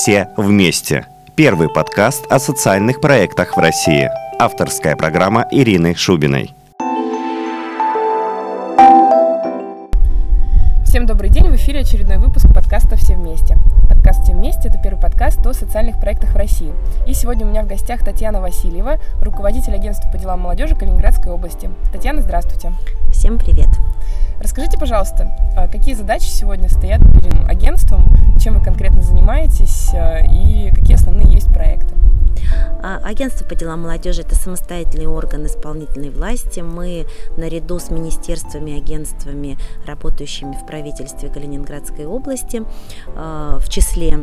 «Все 0.00 0.28
вместе». 0.36 1.06
Первый 1.34 1.68
подкаст 1.68 2.24
о 2.30 2.38
социальных 2.38 3.00
проектах 3.00 3.56
в 3.56 3.58
России. 3.58 4.08
Авторская 4.38 4.94
программа 4.94 5.48
Ирины 5.50 5.96
Шубиной. 5.96 6.54
Всем 10.84 11.04
добрый 11.04 11.30
день, 11.30 11.48
в 11.48 11.56
эфире 11.56 11.80
очередной 11.80 12.18
выпуск 12.18 12.46
подкаста 12.54 12.94
«Все 12.94 13.16
вместе». 13.16 13.56
Подкаст 13.88 14.22
«Все 14.22 14.34
вместе»— 14.34 14.68
это 14.70 14.78
первый 14.80 15.00
подкаст 15.00 15.44
о 15.44 15.52
социальных 15.52 15.98
проектах 15.98 16.30
в 16.30 16.36
России. 16.36 16.72
И 17.08 17.12
сегодня 17.12 17.44
у 17.44 17.48
меня 17.48 17.64
в 17.64 17.66
гостях 17.66 18.04
Татьяна 18.04 18.40
Васильева, 18.40 18.98
руководитель 19.20 19.74
агентства 19.74 20.08
по 20.12 20.16
делам 20.16 20.42
молодежи 20.42 20.76
Калининградской 20.76 21.32
области. 21.32 21.70
Татьяна, 21.92 22.22
здравствуйте. 22.22 22.72
Всем 23.10 23.36
привет. 23.36 23.68
Расскажите, 24.40 24.78
пожалуйста, 24.78 25.32
а 25.56 25.66
какие 25.66 25.94
задачи 25.94 26.26
сегодня 26.26 26.68
стоят 26.68 27.00
перед 27.00 27.48
агентством, 27.48 28.04
чем 28.38 28.56
вы 28.56 28.64
конкретно 28.64 29.02
занимаетесь 29.02 29.90
а, 29.94 30.20
и 30.20 30.70
какие 30.70 30.94
основные 30.94 31.32
есть 31.32 31.52
проекты? 31.52 31.94
А, 32.80 33.00
агентство 33.02 33.44
по 33.44 33.56
делам 33.56 33.82
молодежи– 33.82 34.22
это 34.22 34.36
самостоятельный 34.36 35.06
орган 35.06 35.46
исполнительной 35.46 36.10
власти. 36.10 36.60
Мы 36.60 37.06
наряду 37.36 37.80
с 37.80 37.90
министерствами, 37.90 38.78
агентствами, 38.78 39.58
работающими 39.86 40.52
в 40.52 40.64
правительстве 40.66 41.28
Калининградской 41.30 42.06
области, 42.06 42.62
в 43.16 43.68
числе 43.68 44.18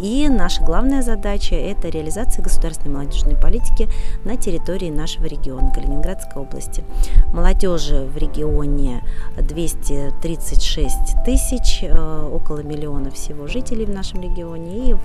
и 0.00 0.28
наша 0.28 0.62
главная 0.62 1.02
задача– 1.02 1.54
это 1.56 1.88
реализация 1.88 2.42
государственной 2.42 2.94
молодежной 2.94 3.34
политики 3.34 3.88
на 4.24 4.36
территории 4.36 4.90
нашего 4.90 5.26
региона, 5.26 5.72
Калининградской 5.74 6.40
области. 6.42 6.84
Молодежи 7.32 8.04
в 8.04 8.16
регионе 8.16 8.87
236 9.36 11.24
тысяч, 11.24 11.80
э, 11.82 12.28
около 12.32 12.62
миллиона 12.62 13.10
всего 13.10 13.46
жителей 13.46 13.86
в 13.86 13.90
нашем 13.90 14.20
регионе, 14.20 14.90
и 14.90 14.96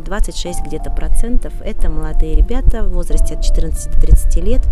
26 0.00 0.62
где-то 0.62 0.90
процентов– 0.90 1.52
это 1.64 1.88
молодые 1.88 2.34
ребята 2.36 2.84
в 2.84 2.92
возрасте 2.92 3.34
от 3.34 3.44
14 3.44 3.92
до 3.92 4.00
30 4.00 4.36
лет, 4.36 4.62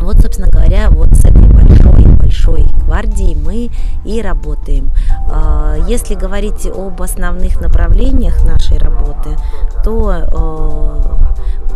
вот, 0.00 0.18
собственно 0.20 0.48
говоря, 0.50 0.90
вот 0.90 1.08
с 1.14 1.24
этой 1.24 1.46
большой, 1.48 1.99
большой 2.30 2.62
гвардией 2.86 3.34
мы 3.34 3.70
и 4.04 4.22
работаем. 4.22 4.92
А, 5.28 5.74
если 5.88 6.14
говорить 6.14 6.64
об 6.66 7.02
основных 7.02 7.60
направлениях 7.60 8.44
нашей 8.44 8.78
работы, 8.78 9.36
то 9.82 10.12
э, 10.12 11.20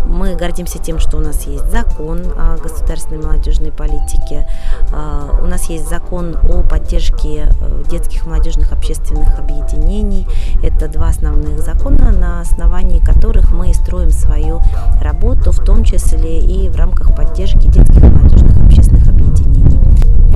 мы 0.06 0.36
гордимся 0.36 0.78
тем, 0.78 1.00
что 1.00 1.16
у 1.16 1.20
нас 1.20 1.44
есть 1.46 1.68
закон 1.72 2.20
о 2.38 2.56
государственной 2.56 3.20
молодежной 3.20 3.72
политике, 3.72 4.46
а, 4.92 5.40
у 5.42 5.46
нас 5.46 5.68
есть 5.68 5.88
закон 5.88 6.36
о 6.36 6.62
поддержке 6.62 7.48
э, 7.48 7.82
детских 7.90 8.26
молодежных 8.26 8.72
общественных 8.72 9.36
объединений. 9.38 10.24
Это 10.62 10.88
два 10.88 11.08
основных 11.08 11.58
закона, 11.60 12.12
на 12.12 12.40
основании 12.40 13.00
которых 13.00 13.50
мы 13.52 13.74
строим 13.74 14.10
свою 14.10 14.60
работу, 15.00 15.50
в 15.50 15.64
том 15.64 15.82
числе 15.82 16.38
и 16.38 16.68
в 16.68 16.76
рамках 16.76 17.16
поддержки 17.16 17.66
детских 17.66 18.02
молодежных 18.02 18.56
общественных 18.64 19.08
объединений. 19.08 19.93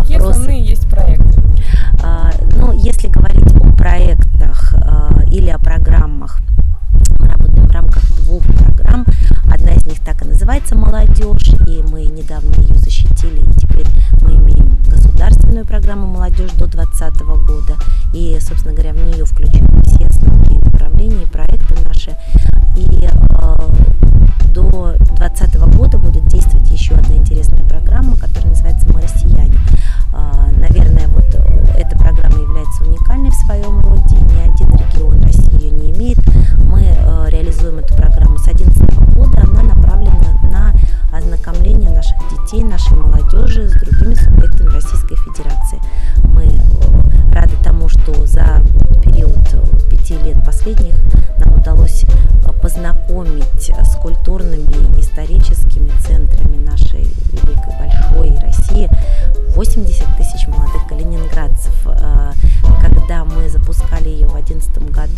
Какие 0.08 0.20
Вопросы? 0.20 0.40
основные 0.40 0.66
есть 0.66 0.88
проекты? 0.88 1.42
А, 2.02 2.30
ну, 2.56 2.72
если 2.72 3.08
говорить 3.08 3.52
о 3.52 3.76
проектах 3.76 4.72
а, 4.72 5.20
или 5.30 5.50
о 5.50 5.58
программах, 5.58 6.38
мы 7.18 7.28
работаем 7.28 7.68
в 7.68 7.70
рамках 7.70 8.02
двух 8.24 8.42
программ. 8.42 9.04
Одна 9.52 9.74
из 9.74 9.84
них 9.84 9.98
так 10.00 10.22
и 10.22 10.28
называется 10.28 10.76
«Молодежь», 10.76 11.50
и 11.66 11.82
мы 11.92 12.06
недавно 12.06 12.54
ее 12.56 12.74
защитили, 12.76 13.40
и 13.40 13.60
теперь 13.60 13.86
мы 14.22 14.36
имеем 14.36 14.78
государственную 14.88 15.66
программу 15.66 16.06
«Молодежь» 16.06 16.52
до 16.52 16.66
2020 16.68 17.20
года, 17.46 17.74
и, 18.14 18.38
собственно 18.40 18.72
говоря, 18.72 18.94
в 18.94 19.04
нее 19.04 19.26
включены 19.26 19.68
все 19.82 20.06
основные 20.06 20.58
направления 20.60 21.24
и 21.24 21.26
проекты 21.26 21.74
наши. 21.86 22.16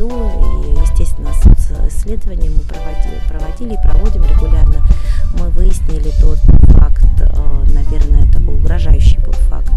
Году, 0.01 0.09
и, 0.65 0.81
естественно, 0.81 1.31
исследования 1.89 2.51
мы 2.51 2.61
проводили, 2.61 3.21
проводили 3.29 3.75
и 3.75 3.83
проводим 3.83 4.25
регулярно, 4.25 4.85
мы 5.35 5.51
выяснили 5.51 6.11
тот 6.21 6.39
факт, 6.75 7.05
наверное, 7.73 8.31
такой 8.33 8.55
угрожающий 8.55 9.19
был 9.19 9.33
факт, 9.33 9.73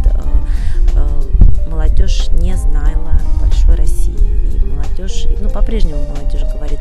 молодежь 1.68 2.30
не 2.40 2.56
знала 2.56 3.20
большой 3.42 3.76
России. 3.76 4.16
И 4.16 4.66
молодежь, 4.66 5.28
ну, 5.42 5.50
по-прежнему 5.50 6.02
молодежь 6.16 6.44
говорит, 6.54 6.80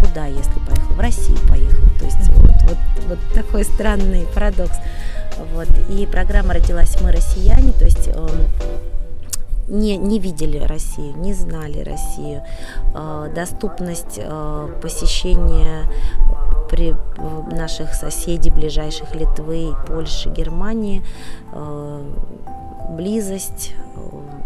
куда, 0.00 0.26
если 0.26 0.58
поехал? 0.66 0.94
В 0.94 1.00
Россию 1.00 1.38
поехал. 1.48 1.88
То 1.98 2.04
есть 2.04 2.28
вот, 2.30 2.50
вот, 2.62 2.78
вот 3.08 3.18
такой 3.34 3.64
странный 3.64 4.26
парадокс. 4.34 4.76
Вот. 5.54 5.68
И 5.88 6.06
программа 6.06 6.54
родилась 6.54 6.96
«Мы 7.00 7.12
россияне», 7.12 7.72
то 7.72 7.84
есть 7.84 8.08
э, 8.08 8.28
не, 9.70 9.96
не 9.96 10.18
видели 10.18 10.58
Россию, 10.58 11.16
не 11.16 11.32
знали 11.32 11.80
Россию. 11.80 12.42
Э, 12.94 13.30
доступность 13.34 14.18
э, 14.18 14.68
посещения 14.82 15.84
при 16.68 16.94
наших 17.52 17.94
соседей, 17.94 18.50
ближайших 18.50 19.14
Литвы, 19.14 19.74
Польши, 19.86 20.28
Германии, 20.28 21.02
э, 21.52 22.02
близость, 22.90 23.74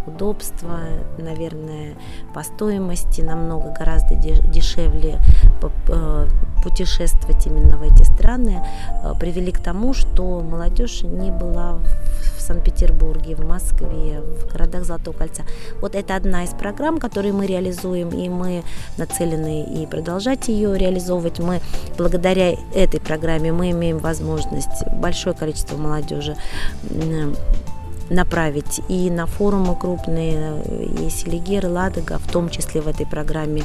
удобство, 0.07 0.81
наверное, 1.17 1.95
по 2.35 2.43
стоимости 2.43 3.23
намного 3.23 3.71
гораздо 3.71 4.15
дешевле 4.17 5.19
путешествовать 6.63 7.47
именно 7.47 7.79
в 7.79 7.83
эти 7.83 8.03
страны, 8.03 8.63
привели 9.19 9.51
к 9.51 9.61
тому, 9.61 9.95
что 9.95 10.41
молодежь 10.41 11.03
не 11.03 11.31
была 11.31 11.75
в 11.75 12.14
Санкт-Петербурге, 12.45 13.35
в 13.35 13.45
Москве, 13.45 14.21
в 14.21 14.53
городах 14.53 14.85
Золотого 14.85 15.17
кольца. 15.17 15.43
Вот 15.81 15.95
это 15.95 16.17
одна 16.17 16.45
из 16.45 16.51
программ, 16.51 16.99
которые 16.99 17.33
мы 17.33 17.47
реализуем, 17.47 18.11
и 18.11 18.29
мы 18.29 18.63
нацелены 18.97 19.65
и 19.65 19.87
продолжать 19.87 20.49
ее 20.49 20.77
реализовывать. 20.77 21.39
Мы 21.39 21.61
благодаря 21.97 22.55
этой 22.75 23.01
программе 23.01 23.53
мы 23.53 23.71
имеем 23.71 23.99
возможность 23.99 24.87
большое 24.93 25.35
количество 25.35 25.77
молодежи 25.77 26.37
направить 28.11 28.81
и 28.89 29.11
на 29.11 29.27
форумы 29.27 29.77
крупные, 29.77 30.63
и 30.63 31.11
Селигер, 31.11 31.67
и 31.67 31.69
Ладога, 31.69 32.19
в 32.19 32.31
том 32.31 32.49
числе 32.49 32.81
в 32.81 32.89
этой 32.89 33.07
программе, 33.07 33.65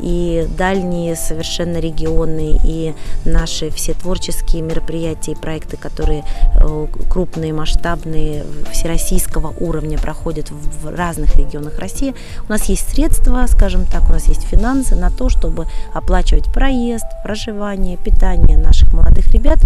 и 0.00 0.46
дальние 0.56 1.16
совершенно 1.16 1.78
регионы, 1.78 2.58
и 2.64 2.94
наши 3.24 3.70
все 3.70 3.94
творческие 3.94 4.62
мероприятия 4.62 5.32
и 5.32 5.36
проекты, 5.36 5.76
которые 5.76 6.24
э, 6.54 6.86
крупные, 7.10 7.52
масштабные, 7.52 8.44
всероссийского 8.72 9.54
уровня 9.60 9.98
проходят 9.98 10.50
в 10.50 10.94
разных 10.94 11.36
регионах 11.36 11.78
России. 11.78 12.14
У 12.48 12.52
нас 12.52 12.64
есть 12.64 12.90
средства, 12.90 13.46
скажем 13.48 13.86
так, 13.86 14.08
у 14.08 14.12
нас 14.12 14.26
есть 14.26 14.42
финансы 14.42 14.94
на 14.94 15.10
то, 15.10 15.28
чтобы 15.28 15.66
оплачивать 15.92 16.52
проезд, 16.52 17.06
проживание, 17.22 17.96
питание 17.96 18.56
наших 18.58 18.92
молодых 18.92 19.28
ребят 19.28 19.58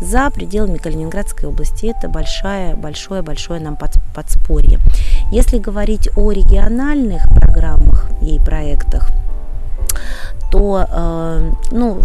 за 0.00 0.30
пределами 0.30 0.78
Калининградской 0.78 1.48
области. 1.48 1.86
Это 1.86 2.08
большое, 2.08 2.74
большое, 2.74 3.22
большое 3.22 3.60
нам 3.68 3.78
подспорье. 4.14 4.78
Если 5.30 5.58
говорить 5.58 6.08
о 6.16 6.32
региональных 6.32 7.28
программах 7.28 8.10
и 8.22 8.38
проектах, 8.38 9.10
то, 10.50 10.86
э, 10.90 11.52
ну, 11.72 12.02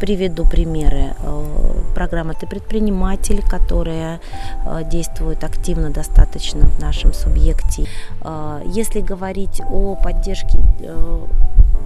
приведу 0.00 0.44
примеры. 0.44 1.14
Э, 1.22 1.44
программа 1.94 2.32
«Ты 2.34 2.46
предприниматель», 2.46 3.42
которая 3.42 4.20
э, 4.66 4.84
действует 4.90 5.44
активно 5.44 5.90
достаточно 5.90 6.66
в 6.66 6.80
нашем 6.80 7.12
субъекте. 7.12 7.86
Если 8.64 9.00
говорить 9.00 9.60
о 9.70 9.96
поддержке 9.96 10.58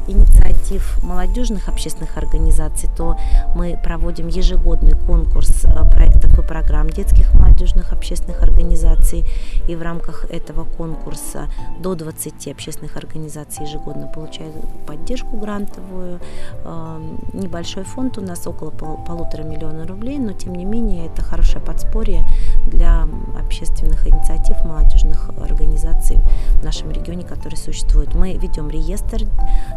инициатив 0.08 1.02
молодежных 1.02 1.68
общественных 1.68 2.16
организаций, 2.16 2.88
то 2.96 3.16
мы 3.54 3.78
проводим 3.82 4.28
ежегодный 4.28 4.92
конкурс 4.92 5.64
э, 5.64 5.90
проектов 5.90 6.38
и 6.38 6.42
программ 6.42 6.88
детских 6.90 7.32
молодежных 7.34 7.92
общественных 7.92 8.42
организаций. 8.42 9.24
И 9.68 9.74
в 9.74 9.82
рамках 9.82 10.26
этого 10.30 10.64
конкурса 10.64 11.48
до 11.80 11.94
20 11.94 12.48
общественных 12.48 12.96
организаций 12.96 13.66
ежегодно 13.66 14.06
получают 14.06 14.54
поддержку 14.86 15.36
грантовую. 15.36 16.20
Э, 16.64 17.00
небольшой 17.32 17.84
фонд 17.84 18.18
у 18.18 18.20
нас 18.20 18.46
около 18.46 18.70
полутора 18.70 19.42
миллиона 19.42 19.86
рублей, 19.86 20.18
но 20.18 20.32
тем 20.32 20.54
не 20.54 20.64
менее 20.64 21.06
это 21.06 21.22
хорошее 21.22 21.64
подспорье 21.64 22.24
для 22.66 23.08
общественных 23.38 24.06
инициатив 24.06 24.56
молодежных 24.64 25.30
организаций 25.40 26.18
в 26.60 26.64
нашем 26.64 26.90
регионе, 26.90 27.24
которые 27.24 27.56
существуют. 27.56 28.14
Мы 28.14 28.34
ведем 28.34 28.68
реестр 28.68 29.24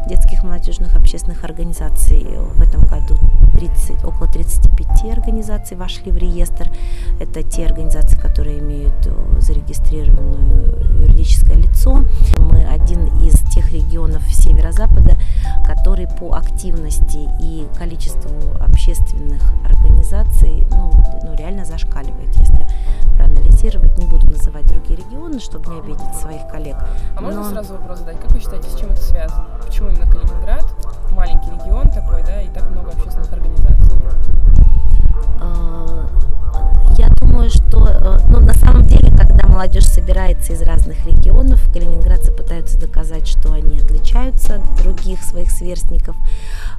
детских 0.08 0.44
молодежных 0.44 0.96
общественных 0.96 1.44
организаций. 1.44 2.26
В 2.56 2.62
этом 2.62 2.86
году 2.86 3.16
30, 3.54 4.04
около 4.04 4.28
35 4.28 5.18
организаций 5.18 5.76
вошли 5.78 6.12
в 6.12 6.18
реестр. 6.18 6.72
Это 7.20 7.44
те 7.44 7.66
организации, 7.66 8.18
которые 8.18 8.60
имеют 8.60 8.96
э, 9.06 9.40
зарегистрированное 9.40 10.80
юридическое 11.02 11.58
лицо. 11.58 12.04
Мы 12.38 12.66
один 12.66 13.08
из 13.22 13.40
тех 13.54 13.72
регионов 13.72 14.24
северо-запада, 14.32 15.18
который 15.66 16.08
по 16.08 16.34
активности 16.36 17.30
и 17.42 17.68
количеству 17.78 18.32
общественных 18.60 19.42
организаций 19.66 20.66
ну, 20.72 20.92
ну, 21.24 21.36
реально 21.36 21.66
зашкаливает, 21.66 22.36
если 22.38 22.68
проанализировать. 23.16 23.98
Не 23.98 24.06
буду 24.06 24.28
называть 24.28 24.66
другие 24.68 24.98
регионы, 24.98 25.40
чтобы 25.40 25.74
не 25.74 25.80
обидеть 25.80 26.16
своих 26.16 26.48
коллег. 26.48 26.78
А 27.16 27.22
можно 27.22 27.42
Но... 27.42 27.50
сразу 27.50 27.74
вопрос 27.74 28.00
задать? 28.00 28.20
Как 28.20 28.32
вы 28.32 28.40
считаете, 28.40 28.70
с 28.70 28.76
чем 28.80 28.92
это 28.92 29.02
связано? 29.02 29.46
Почему 29.66 29.89
именно 29.90 30.12
Калининград, 30.12 30.66
маленький 31.12 31.52
регион 31.52 31.90
такой, 31.90 32.24
да, 32.24 32.42
и 32.42 32.48
так 32.50 32.70
много 32.70 32.92
общественных 32.92 33.32
организаций? 33.32 33.80
Думаю, 37.20 37.50
что 37.50 37.88
э, 37.88 38.20
ну, 38.30 38.40
на 38.40 38.54
самом 38.54 38.88
деле, 38.88 39.10
когда 39.12 39.48
молодежь 39.48 39.86
собирается 39.86 40.54
из 40.54 40.62
разных 40.62 41.06
регионов, 41.06 41.62
калининградцы 41.74 42.32
пытаются 42.32 42.80
доказать, 42.80 43.28
что 43.28 43.52
они 43.52 43.80
отличаются 43.80 44.56
от 44.56 44.76
других 44.82 45.22
своих 45.22 45.52
сверстников. 45.52 46.16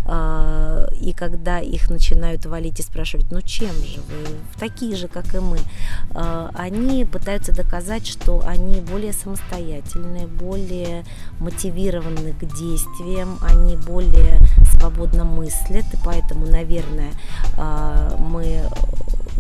А, 0.07 0.87
и 0.99 1.13
когда 1.13 1.61
их 1.61 1.91
начинают 1.91 2.47
валить 2.47 2.81
и 2.81 2.83
спрашивать, 2.83 3.31
ну 3.31 3.43
чем 3.43 3.73
же 3.85 4.01
вы, 4.01 4.37
такие 4.59 4.97
же, 4.97 5.09
как 5.09 5.35
и 5.35 5.39
мы, 5.39 5.59
а, 6.15 6.51
они 6.55 7.05
пытаются 7.05 7.55
доказать, 7.55 8.07
что 8.07 8.43
они 8.47 8.81
более 8.81 9.13
самостоятельные, 9.13 10.27
более 10.27 11.05
мотивированы 11.39 12.33
к 12.33 12.45
действиям, 12.45 13.39
они 13.43 13.77
более 13.77 14.39
свободно 14.65 15.25
мыслят, 15.25 15.85
и 15.93 15.99
поэтому, 16.03 16.47
наверное, 16.47 17.13
а, 17.57 18.17
мы 18.19 18.65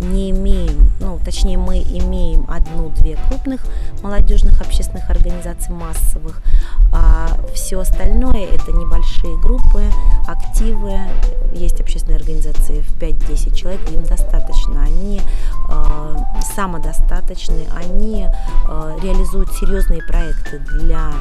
не 0.00 0.31
имеем, 0.31 0.91
ну, 1.00 1.19
точнее, 1.25 1.58
мы 1.58 1.79
имеем 1.79 2.44
одну-две 2.49 3.19
крупных 3.29 3.61
молодежных 4.02 4.61
общественных 4.61 5.08
организаций 5.11 5.75
массовых, 5.75 6.43
а 6.93 7.29
все 7.55 7.81
остальное 7.81 8.47
это 8.47 8.73
небольшие 8.73 9.38
группы, 9.41 9.85
активы, 10.26 10.99
есть 11.52 11.81
общественные 11.81 12.17
организации 12.17 12.81
в 12.81 12.99
5-10 12.99 13.55
человек, 13.55 13.91
им 13.91 14.02
достаточно, 14.05 14.82
они 14.82 15.20
э, 15.69 16.17
самодостаточны, 16.55 17.67
они 17.75 18.26
э, 18.26 18.99
реализуют 19.02 19.50
серьезные 19.52 20.02
проекты 20.02 20.58
для 20.58 21.12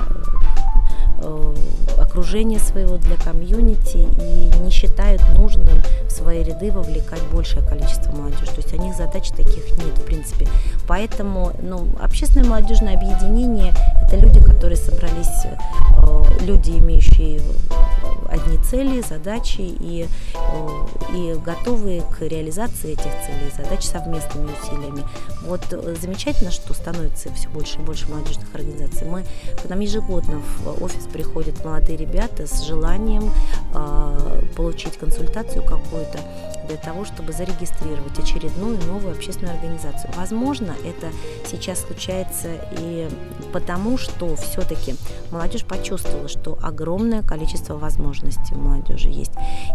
окружения 1.97 2.59
своего, 2.59 2.97
для 2.97 3.15
комьюнити 3.17 3.97
и 3.97 4.59
не 4.59 4.71
считают 4.71 5.21
нужным 5.35 5.81
в 6.07 6.11
свои 6.11 6.43
ряды 6.43 6.71
вовлекать 6.71 7.21
большее 7.31 7.65
количество 7.67 8.11
молодежи. 8.11 8.45
То 8.47 8.57
есть 8.57 8.73
у 8.73 8.81
них 8.81 8.95
задач 8.95 9.29
таких 9.29 9.77
нет, 9.77 9.97
в 9.97 10.05
принципе. 10.05 10.47
Поэтому 10.87 11.51
ну, 11.61 11.87
общественное 12.01 12.47
молодежное 12.47 12.95
объединение– 12.95 13.73
это 14.03 14.17
люди, 14.17 14.41
которые 14.41 14.77
собрались, 14.77 15.45
э, 15.45 16.23
люди, 16.41 16.71
имеющие 16.71 17.41
одни 18.29 18.57
цели, 18.57 19.01
задачи 19.07 19.61
и, 19.61 20.07
э, 20.33 20.48
и 21.13 21.35
готовые 21.43 22.01
к 22.01 22.21
реализации 22.21 22.91
этих 22.91 23.03
целей 23.03 23.47
и 23.47 23.57
задач 23.57 23.83
совместными 23.83 24.51
усилиями. 24.51 25.03
Вот 25.43 25.61
замечательно, 25.99 26.51
что 26.51 26.73
становится 26.73 27.33
все 27.33 27.49
больше 27.49 27.79
и 27.79 27.81
больше 27.81 28.07
молодежных 28.09 28.53
организаций. 28.53 29.07
Мы 29.07 29.23
к 29.61 29.67
нам 29.67 29.79
ежегодно 29.79 30.41
в 30.59 30.83
офис 30.83 31.05
приходят 31.11 31.63
молодые 31.63 31.97
ребята 31.97 32.47
с 32.47 32.61
желанием 32.63 33.31
э, 33.73 34.41
получить 34.55 34.97
консультацию 34.97 35.63
какую-то 35.63 36.19
для 36.69 36.77
того, 36.77 37.03
чтобы 37.03 37.33
зарегистрировать 37.33 38.17
очередную 38.17 38.77
новую 38.85 39.13
общественную 39.13 39.55
организацию. 39.55 40.11
Возможно, 40.15 40.73
это 40.85 41.07
сейчас 41.45 41.81
случается 41.81 42.47
и 42.79 43.09
потому, 43.51 43.97
что 43.97 44.35
все-таки 44.35 44.95
молодежь 45.31 45.65
почувствовала, 45.65 46.27
что 46.29 46.57
огромное 46.61 47.23
количество 47.23 47.75
возможностей 47.75 48.53
у 48.53 48.59
молодежи 48.59 49.09
есть. 49.09 49.31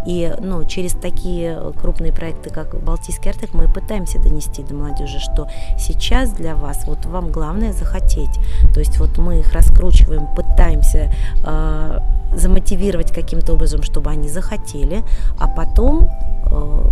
И 0.07 0.33
ну, 0.39 0.63
через 0.65 0.93
такие 0.93 1.73
крупные 1.79 2.13
проекты, 2.13 2.49
как 2.49 2.81
Балтийский 2.81 3.29
Артек, 3.29 3.53
мы 3.53 3.71
пытаемся 3.71 4.19
донести 4.19 4.63
до 4.63 4.73
молодежи, 4.73 5.19
что 5.19 5.49
сейчас 5.77 6.31
для 6.31 6.55
вас, 6.55 6.85
вот 6.85 7.05
вам 7.05 7.31
главное 7.31 7.73
захотеть. 7.73 8.39
То 8.73 8.79
есть 8.79 8.97
вот 8.99 9.17
мы 9.17 9.39
их 9.39 9.51
раскручиваем, 9.51 10.33
пытаемся 10.33 11.11
э, 11.45 11.99
замотивировать 12.35 13.11
каким-то 13.11 13.53
образом, 13.53 13.83
чтобы 13.83 14.09
они 14.09 14.29
захотели, 14.29 15.03
а 15.39 15.47
потом 15.47 16.09
э, 16.51 16.91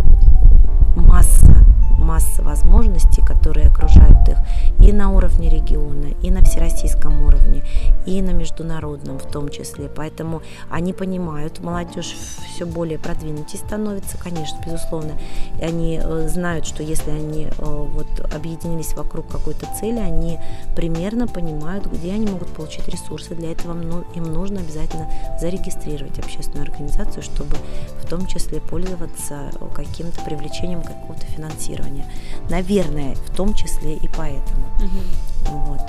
масса 0.96 1.64
масса 2.04 2.42
возможностей, 2.42 3.22
которые 3.22 3.68
окружают 3.68 4.28
их 4.28 4.36
и 4.78 4.92
на 4.92 5.10
уровне 5.10 5.48
региона, 5.48 6.08
и 6.22 6.30
на 6.30 6.44
всероссийском 6.44 7.24
уровне, 7.24 7.64
и 8.06 8.20
на 8.22 8.30
международном 8.30 9.18
в 9.18 9.26
том 9.26 9.48
числе. 9.48 9.88
Поэтому 9.88 10.42
они 10.70 10.92
понимают, 10.92 11.60
молодежь 11.60 12.14
все 12.54 12.66
более 12.66 12.98
продвинутей 12.98 13.58
становится, 13.58 14.18
конечно, 14.18 14.58
безусловно. 14.64 15.12
И 15.60 15.64
они 15.64 16.00
э, 16.02 16.28
знают, 16.28 16.66
что 16.66 16.82
если 16.82 17.10
они 17.10 17.46
э, 17.46 17.50
вот 17.58 18.06
объединились 18.34 18.94
вокруг 18.94 19.26
какой-то 19.28 19.66
цели, 19.80 19.98
они 19.98 20.38
примерно 20.76 21.26
понимают, 21.26 21.86
где 21.86 22.12
они 22.12 22.26
могут 22.26 22.48
получить 22.48 22.86
ресурсы. 22.88 23.34
Для 23.34 23.52
этого 23.52 23.74
им 24.14 24.24
нужно 24.24 24.60
обязательно 24.60 25.08
зарегистрировать 25.40 26.18
общественную 26.18 26.64
организацию, 26.64 27.22
чтобы 27.22 27.56
в 28.02 28.08
том 28.08 28.26
числе 28.26 28.60
пользоваться 28.60 29.50
каким-то 29.74 30.20
привлечением 30.22 30.82
какого-то 30.82 31.26
финансирования. 31.26 32.06
Наверное, 32.48 33.14
в 33.14 33.36
том 33.36 33.54
числе 33.54 33.94
и 33.94 34.08
поэтому. 34.08 34.66
Угу. 34.78 35.56
Вот. 35.56 35.80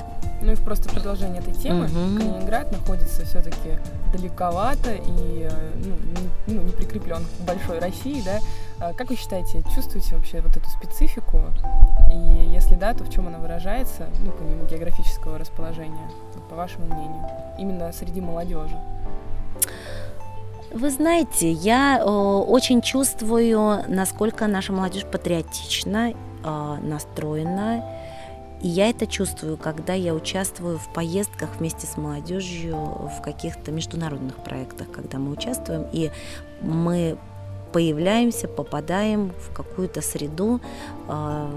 Ну 0.41 0.51
и 0.51 0.55
просто 0.55 0.89
продолжение 0.89 1.41
этой 1.41 1.53
темы. 1.53 1.85
Угу. 1.85 2.17
Калининград 2.19 2.71
находится 2.71 3.25
все-таки 3.25 3.79
далековато 4.11 4.93
и 4.93 5.47
э, 5.49 5.71
ну, 5.75 5.95
не, 6.47 6.53
ну, 6.53 6.61
не 6.63 6.71
прикреплен 6.71 7.25
к 7.25 7.41
большой 7.45 7.79
России, 7.79 8.21
да. 8.23 8.39
А 8.79 8.93
как 8.93 9.09
вы 9.09 9.15
считаете, 9.15 9.63
чувствуете 9.73 10.15
вообще 10.15 10.41
вот 10.41 10.55
эту 10.55 10.69
специфику? 10.69 11.41
И 12.11 12.49
если 12.53 12.75
да, 12.75 12.93
то 12.93 13.03
в 13.03 13.09
чем 13.09 13.27
она 13.27 13.39
выражается, 13.39 14.07
ну, 14.19 14.31
помимо 14.31 14.65
географического 14.65 15.37
расположения, 15.37 16.09
по 16.49 16.55
вашему 16.55 16.85
мнению, 16.85 17.27
именно 17.57 17.91
среди 17.91 18.21
молодежи? 18.21 18.77
Вы 20.71 20.89
знаете, 20.89 21.51
я 21.51 21.99
э, 21.99 22.03
очень 22.03 22.81
чувствую, 22.81 23.85
насколько 23.87 24.45
наша 24.47 24.73
молодежь 24.73 25.05
патриотична, 25.05 26.11
э, 26.11 26.77
настроена. 26.81 27.83
И 28.61 28.67
я 28.67 28.89
это 28.89 29.07
чувствую, 29.07 29.57
когда 29.57 29.93
я 29.93 30.13
участвую 30.13 30.77
в 30.77 30.91
поездках 30.93 31.49
вместе 31.59 31.87
с 31.87 31.97
молодежью 31.97 32.75
в 32.75 33.21
каких-то 33.23 33.71
международных 33.71 34.35
проектах, 34.37 34.91
когда 34.91 35.17
мы 35.17 35.31
участвуем, 35.31 35.87
и 35.93 36.11
мы 36.61 37.17
появляемся, 37.75 38.47
попадаем 38.47 39.33
в 39.37 39.53
какую-то 39.53 40.01
среду, 40.01 40.61
а, 41.09 41.51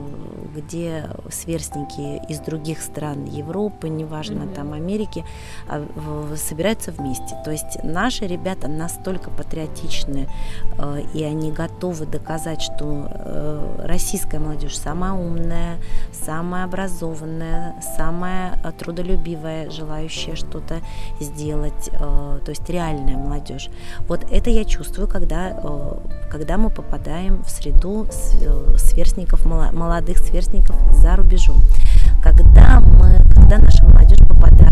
где 0.57 1.09
сверстники 1.31 2.21
из 2.29 2.41
других 2.41 2.83
стран 2.83 3.25
Европы, 3.25 3.89
неважно, 3.89 4.43
mm-hmm. 4.43 4.55
там 4.55 4.73
Америки, 4.73 5.25
а, 5.69 5.87
собираются 6.37 6.91
вместе. 6.91 7.37
То 7.45 7.53
есть 7.53 7.85
наши 7.85 8.27
ребята 8.27 8.67
настолько 8.67 9.31
патриотичны, 9.31 10.29
а, 10.77 10.99
и 11.15 11.23
они 11.23 11.53
готовы 11.53 12.05
доказать, 12.05 12.63
что 12.63 13.09
э, 13.09 13.85
российская 13.85 14.41
молодежь 14.41 14.77
самая 14.77 15.13
умная, 15.13 15.77
самая 16.11 16.65
образованная, 16.65 17.81
самая 17.97 18.59
трудолюбивая, 18.77 19.71
желающая 19.71 20.35
что-то 20.35 20.81
сделать, 21.21 21.91
то 21.93 22.49
есть 22.49 22.69
реальная 22.69 23.17
молодежь. 23.17 23.69
Вот 24.09 24.25
это 24.33 24.51
я 24.51 24.65
чувствую, 24.65 25.07
когда 25.07 25.53
когда 26.31 26.59
мы 26.59 26.71
попадаем 26.71 27.43
в 27.43 27.51
среду 27.51 28.07
э, 28.07 28.77
сверстников, 28.79 29.45
молодых 29.45 30.19
сверстников 30.19 30.77
за 30.93 31.17
рубежом. 31.17 31.63
Когда, 32.23 32.81
мы, 32.81 33.23
когда 33.35 33.59
наша 33.59 33.85
молодежь 33.85 34.19
попадает 34.19 34.68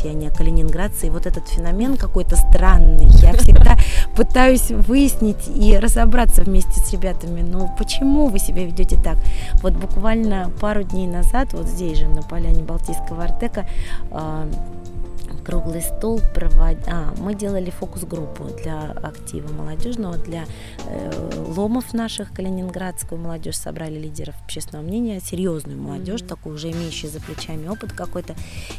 россияне, 0.00 0.28
а 0.28 0.30
калининградцы. 0.30 1.06
И 1.06 1.10
вот 1.10 1.26
этот 1.26 1.48
феномен 1.48 1.96
какой-то 1.96 2.36
странный. 2.36 3.06
Я 3.22 3.32
всегда 3.34 3.76
пытаюсь 4.16 4.70
выяснить 4.70 5.48
и 5.48 5.76
разобраться 5.78 6.42
вместе 6.42 6.80
с 6.80 6.92
ребятами, 6.92 7.42
ну 7.42 7.70
почему 7.78 8.26
вы 8.26 8.38
себя 8.38 8.64
ведете 8.64 8.96
так? 8.96 9.18
Вот 9.62 9.74
буквально 9.74 10.50
пару 10.60 10.82
дней 10.82 11.06
назад, 11.06 11.52
вот 11.52 11.66
здесь 11.66 11.98
же, 11.98 12.08
на 12.08 12.22
поляне 12.22 12.62
Балтийского 12.62 13.24
Артека, 13.24 13.66
а, 14.10 14.48
круглый 15.50 15.82
стол 15.82 16.20
провод... 16.32 16.78
а, 16.86 17.12
мы 17.18 17.34
делали 17.34 17.70
фокус-группу 17.70 18.44
для 18.62 18.92
актива 18.92 19.52
молодежного, 19.52 20.16
для 20.16 20.44
э, 20.86 21.44
ломов 21.48 21.92
наших, 21.92 22.32
калининградскую 22.32 23.20
молодежь, 23.20 23.56
собрали 23.56 23.98
лидеров 23.98 24.36
общественного 24.44 24.86
мнения, 24.86 25.18
серьезную 25.18 25.76
молодежь, 25.76 26.20
mm-hmm. 26.20 26.28
такую 26.28 26.54
уже 26.54 26.70
имеющую 26.70 27.10
за 27.10 27.20
плечами 27.20 27.66
опыт 27.66 27.92
какой-то, 27.92 28.36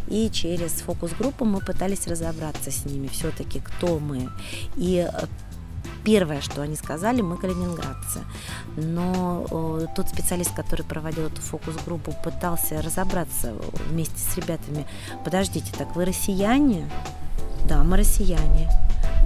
и 0.08 0.30
через 0.32 0.72
фокус-группу 0.72 1.44
мы 1.44 1.60
пытались 1.60 2.08
разобраться 2.08 2.72
с 2.72 2.86
ними 2.86 3.08
все-таки, 3.08 3.60
кто 3.60 4.00
мы. 4.00 4.30
И 4.78 5.06
э, 5.06 5.26
первое, 6.04 6.42
что 6.42 6.62
они 6.62 6.76
сказали, 6.76 7.22
мы 7.22 7.38
калининградцы. 7.38 8.22
Но 8.76 9.46
э, 9.50 9.88
тот 9.96 10.10
специалист, 10.10 10.54
который 10.54 10.84
проводил 10.84 11.28
эту 11.28 11.42
фокус-группу, 11.42 12.14
пытался 12.24 12.82
разобраться 12.82 13.54
вместе 13.90 14.18
с 14.18 14.38
ребятами. 14.38 14.86
Подождите, 15.24 15.72
так 15.78 15.96
вы 15.96 16.06
россияне? 16.06 16.90
Да, 17.68 17.84
мы 17.84 17.98
россияне. 17.98 18.70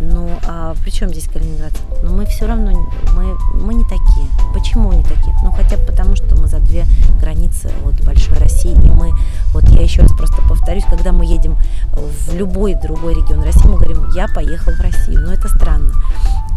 Ну, 0.02 0.30
а 0.46 0.76
при 0.84 0.90
чем 0.90 1.10
здесь 1.10 1.28
Калининград? 1.28 1.72
Но 2.04 2.10
ну, 2.10 2.18
мы 2.18 2.26
все 2.26 2.46
равно, 2.46 2.72
мы, 3.16 3.38
мы 3.54 3.74
не 3.74 3.84
такие. 3.84 4.28
Почему 4.54 4.92
не 4.92 5.04
такие? 5.04 5.36
Ну, 5.44 5.52
хотя 5.52 5.78
бы 5.78 5.84
потому, 5.84 6.16
что 6.16 6.36
мы 6.36 6.48
за 6.48 6.60
две 6.60 6.86
границы 7.20 7.72
вот 7.84 8.02
большой 8.02 8.38
России, 8.38 8.72
и 8.72 8.92
мы, 8.92 9.14
вот 9.54 9.68
я 9.70 9.82
еще 9.82 10.02
раз 10.02 10.12
просто 10.12 10.42
повторюсь, 10.48 10.84
когда 10.90 11.12
мы 11.12 11.26
едем 11.26 11.58
в 11.94 12.36
любой 12.36 12.76
другой 12.76 13.14
регион 13.14 13.44
России, 13.44 13.68
мы 13.68 13.78
говорим, 13.78 14.10
я 14.16 14.28
поехал 14.28 14.74
в 14.74 14.82
Россию. 14.82 15.22
Но 15.22 15.34
это 15.34 15.48
странно. 15.48 15.92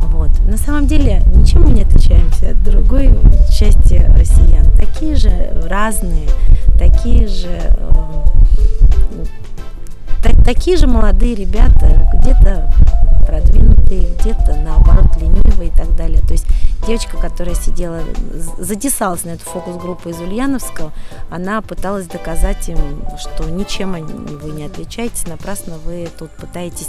Вот. 0.03 0.31
На 0.41 0.57
самом 0.57 0.87
деле 0.87 1.23
ничем 1.35 1.63
мы 1.63 1.71
не 1.71 1.83
отличаемся 1.83 2.51
от 2.51 2.63
другой 2.63 3.17
части 3.51 4.05
россиян. 4.17 4.67
Такие 4.77 5.17
же 5.17 5.31
разные, 5.69 6.29
такие 6.79 7.29
же 7.29 7.49
э, 7.49 7.99
такие 10.49 10.79
же 10.79 10.87
молодые 10.87 11.35
ребята, 11.35 12.11
где-то 12.15 12.73
продвинутые, 13.27 14.15
где-то 14.15 14.57
наоборот 14.65 15.15
ленивые 15.21 15.69
и 15.69 15.71
так 15.71 15.95
далее. 15.95 16.23
То 16.23 16.33
есть 16.33 16.47
девочка, 16.87 17.19
которая 17.19 17.55
сидела, 17.55 18.01
затесалась 18.57 19.25
на 19.25 19.31
эту 19.33 19.45
фокус-группу 19.45 20.09
из 20.09 20.19
Ульяновского, 20.19 20.95
она 21.29 21.61
пыталась 21.61 22.07
доказать 22.07 22.67
им, 22.71 22.79
что 23.19 23.45
ничем 23.51 23.93
вы 23.93 24.53
не 24.53 24.65
отличаетесь, 24.65 25.27
напрасно 25.27 25.77
вы 25.85 26.09
тут 26.19 26.31
пытаетесь, 26.31 26.89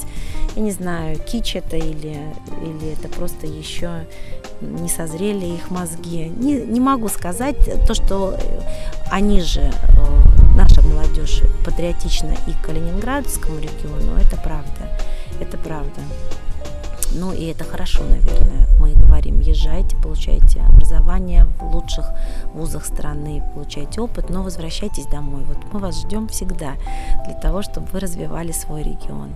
я 0.56 0.62
не 0.62 0.72
знаю, 0.72 1.20
кич 1.20 1.58
это 1.58 1.76
или, 1.76 2.34
или 2.64 2.94
это 2.94 3.10
просто 3.10 3.46
еще 3.46 4.08
не 4.62 4.88
созрели 4.88 5.48
их 5.48 5.70
мозги. 5.70 6.32
Не, 6.38 6.62
не 6.62 6.80
могу 6.80 7.10
сказать 7.10 7.58
то, 7.86 7.94
что 7.94 8.38
они 9.12 9.42
же, 9.42 9.70
наша 11.30 11.44
молодежь, 11.44 11.44
патриотична 11.66 12.34
и 12.48 12.54
к 12.54 12.66
Калининградскому 12.66 13.60
региону, 13.60 14.18
это 14.18 14.38
правда. 14.38 14.90
Это 15.40 15.58
правда. 15.58 16.02
Ну 17.14 17.34
и 17.34 17.46
это 17.46 17.64
хорошо, 17.64 18.04
наверное. 18.04 18.68
Мы 18.80 18.94
говорим, 18.94 19.40
езжайте, 19.40 19.96
получайте 19.98 20.62
образование 20.62 21.46
в 21.60 21.76
лучших 21.76 22.06
вузах 22.54 22.86
страны, 22.86 23.44
получайте 23.54 24.02
опыт, 24.02 24.30
но 24.30 24.44
возвращайтесь 24.44 25.06
домой. 25.08 25.44
Вот 25.44 25.58
мы 25.74 25.80
вас 25.80 26.02
ждем 26.02 26.28
всегда 26.28 26.76
для 27.26 27.34
того, 27.34 27.64
чтобы 27.64 27.88
вы 27.88 28.00
развивали 28.00 28.52
свой 28.52 28.84
регион. 28.84 29.34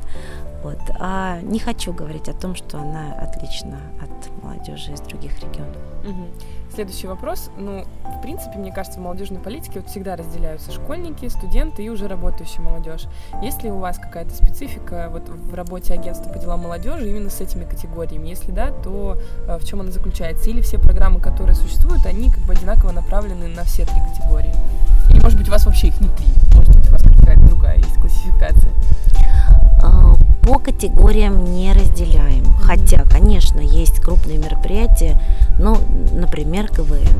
Вот. 0.63 0.79
А 0.99 1.41
не 1.41 1.59
хочу 1.59 1.93
говорить 1.93 2.29
о 2.29 2.33
том, 2.33 2.55
что 2.55 2.77
она 2.77 3.13
отлична 3.13 3.79
от 3.99 4.43
молодежи 4.43 4.93
из 4.93 5.01
других 5.01 5.33
регионов. 5.39 5.77
Угу. 6.03 6.27
Следующий 6.73 7.05
вопрос. 7.05 7.51
Ну, 7.55 7.85
в 8.03 8.21
принципе, 8.23 8.57
мне 8.57 8.71
кажется, 8.71 8.99
в 8.99 9.03
молодежной 9.03 9.39
политике 9.39 9.79
вот 9.79 9.89
всегда 9.89 10.15
разделяются 10.15 10.71
школьники, 10.71 11.27
студенты 11.27 11.83
и 11.83 11.89
уже 11.89 12.07
работающая 12.07 12.61
молодежь. 12.61 13.03
Есть 13.43 13.61
ли 13.61 13.69
у 13.69 13.77
вас 13.77 13.99
какая-то 13.99 14.33
специфика 14.33 15.09
вот 15.11 15.29
в 15.29 15.53
работе 15.53 15.93
агентства 15.93 16.31
по 16.31 16.39
делам 16.39 16.61
молодежи 16.61 17.07
именно 17.07 17.29
с 17.29 17.39
этими 17.41 17.65
категориями? 17.65 18.27
Если 18.29 18.51
да, 18.51 18.71
то 18.71 19.19
э, 19.47 19.59
в 19.59 19.65
чем 19.65 19.81
она 19.81 19.91
заключается? 19.91 20.49
Или 20.49 20.61
все 20.61 20.79
программы, 20.79 21.19
которые 21.19 21.55
существуют, 21.55 22.07
они 22.07 22.31
как 22.31 22.43
бы 22.45 22.53
одинаково 22.53 22.91
направлены 22.91 23.49
на 23.49 23.65
все 23.65 23.85
три 23.85 23.99
категории? 24.09 24.53
Или, 25.11 25.21
может 25.21 25.37
быть, 25.37 25.49
у 25.49 25.51
вас 25.51 25.67
вообще 25.67 25.89
их 25.89 26.01
не 26.01 26.07
три? 26.07 26.25
Может 26.55 26.75
быть, 26.75 26.89
у 26.89 26.91
вас 26.91 27.03
какая-то 27.03 27.41
другая 27.41 27.77
есть 27.77 27.95
классификация? 27.99 28.71
По 30.43 30.59
категориям 30.59 31.45
не 31.45 31.71
разделяем. 31.73 32.45
Хотя, 32.59 33.05
конечно, 33.05 33.59
есть 33.59 33.99
крупные 33.99 34.37
мероприятия, 34.37 35.19
ну, 35.57 35.77
например, 36.11 36.67
КВН. 36.67 37.17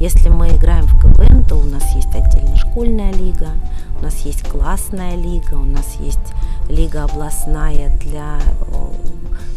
Если 0.00 0.28
мы 0.28 0.48
играем 0.48 0.86
в 0.86 1.00
КВН, 1.00 1.44
то 1.44 1.56
у 1.56 1.64
нас 1.64 1.94
есть 1.94 2.14
отдельно 2.14 2.56
школьная 2.56 3.12
лига, 3.12 3.50
у 3.98 4.02
нас 4.02 4.20
есть 4.20 4.48
классная 4.48 5.16
лига, 5.16 5.54
у 5.54 5.64
нас 5.64 5.96
есть 6.00 6.32
лига 6.68 7.04
областная 7.04 7.90
для 7.98 8.38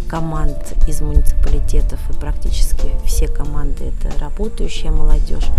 команд 0.08 0.74
из 0.88 1.02
муниципалитетов, 1.02 2.00
и 2.10 2.14
практически 2.14 2.90
все 3.06 3.28
команды 3.28 3.92
это 4.00 4.18
работающая 4.20 4.92
молодежь. 4.92 5.50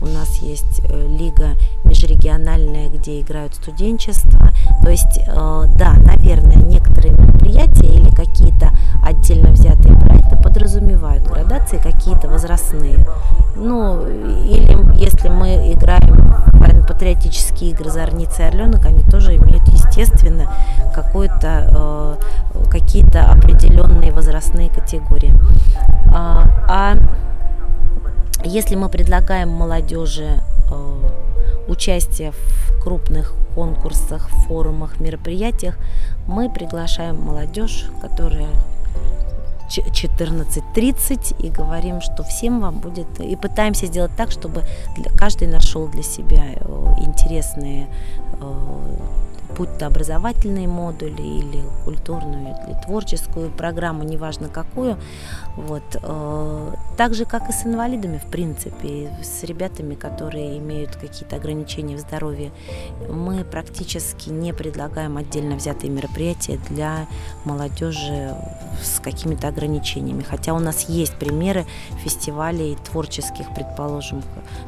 У 0.00 0.06
нас 0.06 0.38
есть 0.38 0.82
э, 0.88 1.06
лига 1.18 1.56
межрегиональная, 1.84 2.88
где 2.90 3.20
играют 3.20 3.54
студенчество. 3.54 4.50
То 4.82 4.90
есть, 4.90 5.18
э, 5.26 5.64
да, 5.76 5.94
наверное, 5.94 6.56
некоторые 6.56 7.14
мероприятия 7.54 7.86
или 7.86 8.10
какие-то 8.10 8.70
отдельно 9.02 9.50
взятые 9.50 9.96
проекты 9.96 10.36
подразумевают 10.36 11.26
градации 11.26 11.78
какие-то 11.78 12.28
возрастные. 12.28 13.06
Ну, 13.56 14.06
или 14.06 14.76
если 15.00 15.28
мы 15.28 15.72
играем 15.72 16.34
патриотические 16.86 17.70
игры 17.70 17.90
«Зорница 17.90 18.42
и 18.42 18.46
Орленок», 18.46 18.84
они 18.84 19.02
тоже 19.02 19.36
имеют, 19.36 19.66
естественно, 19.68 20.50
какой-то, 20.94 22.18
э, 22.54 22.70
какие-то 22.70 23.24
определенные 23.24 24.12
возрастные 24.12 24.68
категории. 24.68 25.32
А, 26.14 26.46
а 26.68 26.96
если 28.44 28.76
мы 28.76 28.90
предлагаем 28.90 29.48
молодежи 29.48 30.28
э, 30.70 30.94
участие 31.68 32.32
в 32.32 32.82
крупных 32.82 33.34
конкурсах, 33.54 34.28
форумах, 34.46 35.00
мероприятиях, 35.00 35.76
мы 36.26 36.50
приглашаем 36.50 37.20
молодежь, 37.20 37.86
которая 38.00 38.48
14.30 39.68 41.42
и 41.42 41.50
говорим, 41.50 42.00
что 42.00 42.22
всем 42.22 42.60
вам 42.60 42.78
будет... 42.78 43.20
И 43.20 43.36
пытаемся 43.36 43.86
сделать 43.86 44.12
так, 44.16 44.30
чтобы 44.30 44.64
каждый 45.16 45.48
нашел 45.48 45.88
для 45.88 46.02
себя 46.02 46.44
э, 46.54 46.94
интересные 46.98 47.88
э, 48.40 48.96
будь 49.56 49.78
то 49.78 49.86
образовательные 49.86 50.68
модули 50.68 51.22
или 51.22 51.62
культурную, 51.84 52.56
или 52.66 52.76
творческую 52.84 53.50
программу, 53.50 54.02
неважно 54.02 54.48
какую. 54.48 54.96
Вот. 55.56 55.82
Э, 56.02 56.72
так 56.96 57.14
же, 57.14 57.24
как 57.24 57.48
и 57.48 57.52
с 57.52 57.64
инвалидами, 57.64 58.18
в 58.18 58.30
принципе, 58.30 59.10
с 59.22 59.44
ребятами, 59.44 59.94
которые 59.94 60.58
имеют 60.58 60.96
какие-то 60.96 61.36
ограничения 61.36 61.96
в 61.96 62.00
здоровье, 62.00 62.50
мы 63.08 63.44
практически 63.44 64.30
не 64.30 64.52
предлагаем 64.52 65.16
отдельно 65.16 65.56
взятые 65.56 65.90
мероприятия 65.90 66.58
для 66.68 67.06
молодежи 67.44 68.34
с 68.82 69.00
какими-то 69.00 69.48
ограничениями. 69.48 70.22
Хотя 70.22 70.54
у 70.54 70.58
нас 70.58 70.88
есть 70.88 71.14
примеры 71.14 71.64
фестивалей 72.02 72.76
творческих, 72.84 73.46
предположим, 73.54 74.22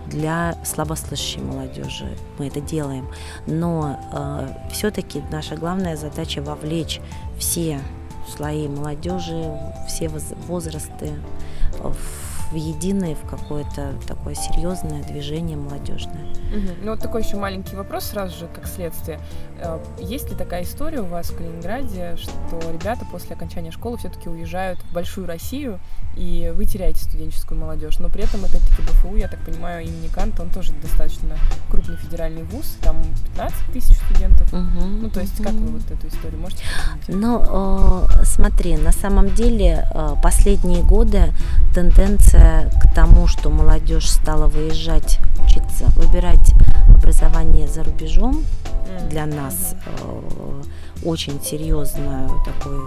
для 0.07 0.57
слабослышащей 0.65 1.41
молодежи. 1.41 2.17
Мы 2.39 2.49
это 2.49 2.61
делаем. 2.61 3.09
Но 3.47 3.99
э, 4.13 4.49
все-таки 4.77 5.23
наша 5.31 5.57
главная 5.57 5.97
задача 5.97 6.43
вовлечь 6.43 7.01
все 7.39 7.81
слои 8.29 8.69
молодежи, 8.69 9.57
все 9.89 10.11
возрасты 10.47 11.15
в 11.81 12.55
единое, 12.55 13.15
в 13.15 13.27
какое-то 13.27 13.95
такое 14.07 14.35
серьезное 14.35 15.03
движение 15.03 15.57
молодежное. 15.57 16.27
Угу. 16.51 16.85
Ну 16.85 16.91
вот 16.93 17.01
такой 17.01 17.23
еще 17.23 17.37
маленький 17.37 17.77
вопрос 17.77 18.05
сразу 18.05 18.37
же, 18.37 18.49
как 18.55 18.67
следствие. 18.67 19.21
Э, 19.59 19.79
есть 19.99 20.31
ли 20.31 20.37
такая 20.37 20.63
история 20.63 21.01
у 21.01 21.07
вас 21.07 21.31
в 21.31 21.37
Калининграде, 21.37 22.17
что 22.17 22.61
ребята 22.71 23.07
после 23.11 23.35
окончания 23.35 23.71
школы 23.71 23.99
все-таки 23.99 24.29
уезжают 24.29 24.81
в 24.81 24.93
большую 24.93 25.27
Россию, 25.27 25.81
и 26.17 26.53
вы 26.55 26.65
теряете 26.65 27.05
студенческую 27.05 27.61
молодежь, 27.61 27.99
но 27.99 28.09
при 28.09 28.25
этом, 28.25 28.45
опять-таки, 28.45 28.83
БФУ, 28.83 29.17
я 29.17 29.29
так 29.29 29.39
понимаю, 29.41 29.85
имени 29.85 30.09
Канта, 30.09 30.43
он 30.43 30.51
тоже 30.51 30.73
достаточно 30.83 31.37
крупный 31.71 31.97
федеральный 31.97 32.43
вуз, 32.45 32.77
там 32.81 32.97
15 33.35 33.73
тысяч 33.73 33.97
студентов. 33.97 34.53
Угу, 34.53 34.87
ну, 35.03 35.11
то 35.11 35.21
есть, 35.21 35.39
угу. 35.39 35.49
как 35.49 35.53
вы 35.53 35.67
вот 35.79 35.91
эту 35.91 36.09
историю 36.09 36.41
можете 36.41 36.63
Ну, 37.09 37.43
э, 37.47 38.25
смотри, 38.25 38.77
на 38.77 38.93
самом 38.93 39.35
деле 39.35 39.87
э, 39.93 40.15
последние 40.23 40.83
годы 40.83 41.33
тенденция 41.75 42.71
к 42.83 42.95
тому, 42.95 43.27
что 43.27 43.51
молодежь 43.51 44.11
стала 44.11 44.47
выезжать, 44.47 45.19
учиться, 45.45 45.87
выбирать 45.97 46.36
образование 46.89 47.69
за 47.69 47.85
рубежом, 47.85 48.45
для 49.11 49.27
нас 49.27 49.75
э, 49.85 50.63
очень 51.05 51.43
серьезный 51.43 52.29
такой 52.45 52.79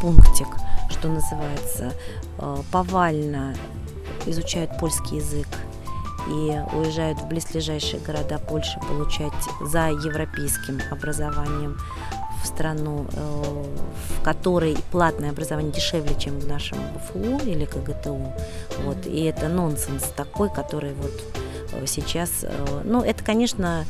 пунктик, 0.00 0.48
что 0.90 1.08
называется, 1.08 1.92
э, 2.38 2.56
повально 2.70 3.54
изучают 4.26 4.78
польский 4.78 5.18
язык 5.18 5.48
и 6.28 6.60
уезжают 6.76 7.20
в 7.20 7.26
близлежащие 7.28 8.00
города 8.00 8.38
Польши 8.38 8.78
получать 8.80 9.32
за 9.60 9.88
европейским 9.88 10.80
образованием 10.90 11.78
в 12.42 12.46
страну, 12.46 13.06
э, 13.12 13.64
в 14.18 14.22
которой 14.22 14.76
платное 14.90 15.30
образование 15.30 15.72
дешевле, 15.72 16.14
чем 16.18 16.38
в 16.38 16.46
нашем 16.46 16.78
БФУ 16.94 17.48
или 17.48 17.64
КГТУ. 17.64 18.32
Вот. 18.84 19.06
И 19.06 19.24
это 19.24 19.48
нонсенс 19.48 20.04
такой, 20.16 20.50
который 20.50 20.92
вот 20.94 21.12
сейчас, 21.86 22.30
э, 22.42 22.82
ну, 22.84 23.02
это, 23.02 23.22
конечно, 23.24 23.84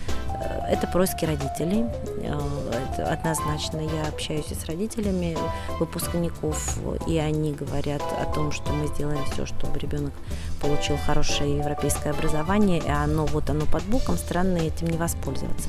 это 0.69 0.87
происки 0.87 1.25
родителей. 1.25 1.85
Это 2.23 3.13
однозначно. 3.13 3.81
Я 3.81 4.09
общаюсь 4.09 4.47
с 4.47 4.67
родителями 4.67 5.37
выпускников, 5.81 6.79
и 7.07 7.19
они 7.19 7.53
говорят 7.53 8.03
о 8.03 8.25
том, 8.33 8.53
что 8.53 8.73
мы 8.73 8.87
сделаем 8.89 9.25
все, 9.33 9.47
чтобы 9.47 9.79
ребенок 9.79 10.13
получил 10.61 10.97
хорошее 11.07 11.57
европейское 11.57 12.13
образование, 12.13 12.79
и 12.79 12.89
оно 12.89 13.25
вот 13.27 13.51
оно 13.51 13.67
под 13.67 13.83
боком, 13.85 14.17
странно 14.17 14.59
этим 14.59 14.89
не 14.89 14.97
воспользоваться. 14.97 15.69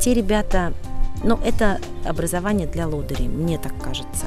Те 0.00 0.14
ребята, 0.14 0.72
но 1.24 1.40
это 1.44 1.80
образование 2.04 2.68
для 2.68 2.86
лодырей, 2.86 3.28
мне 3.28 3.58
так 3.58 3.72
кажется. 3.82 4.26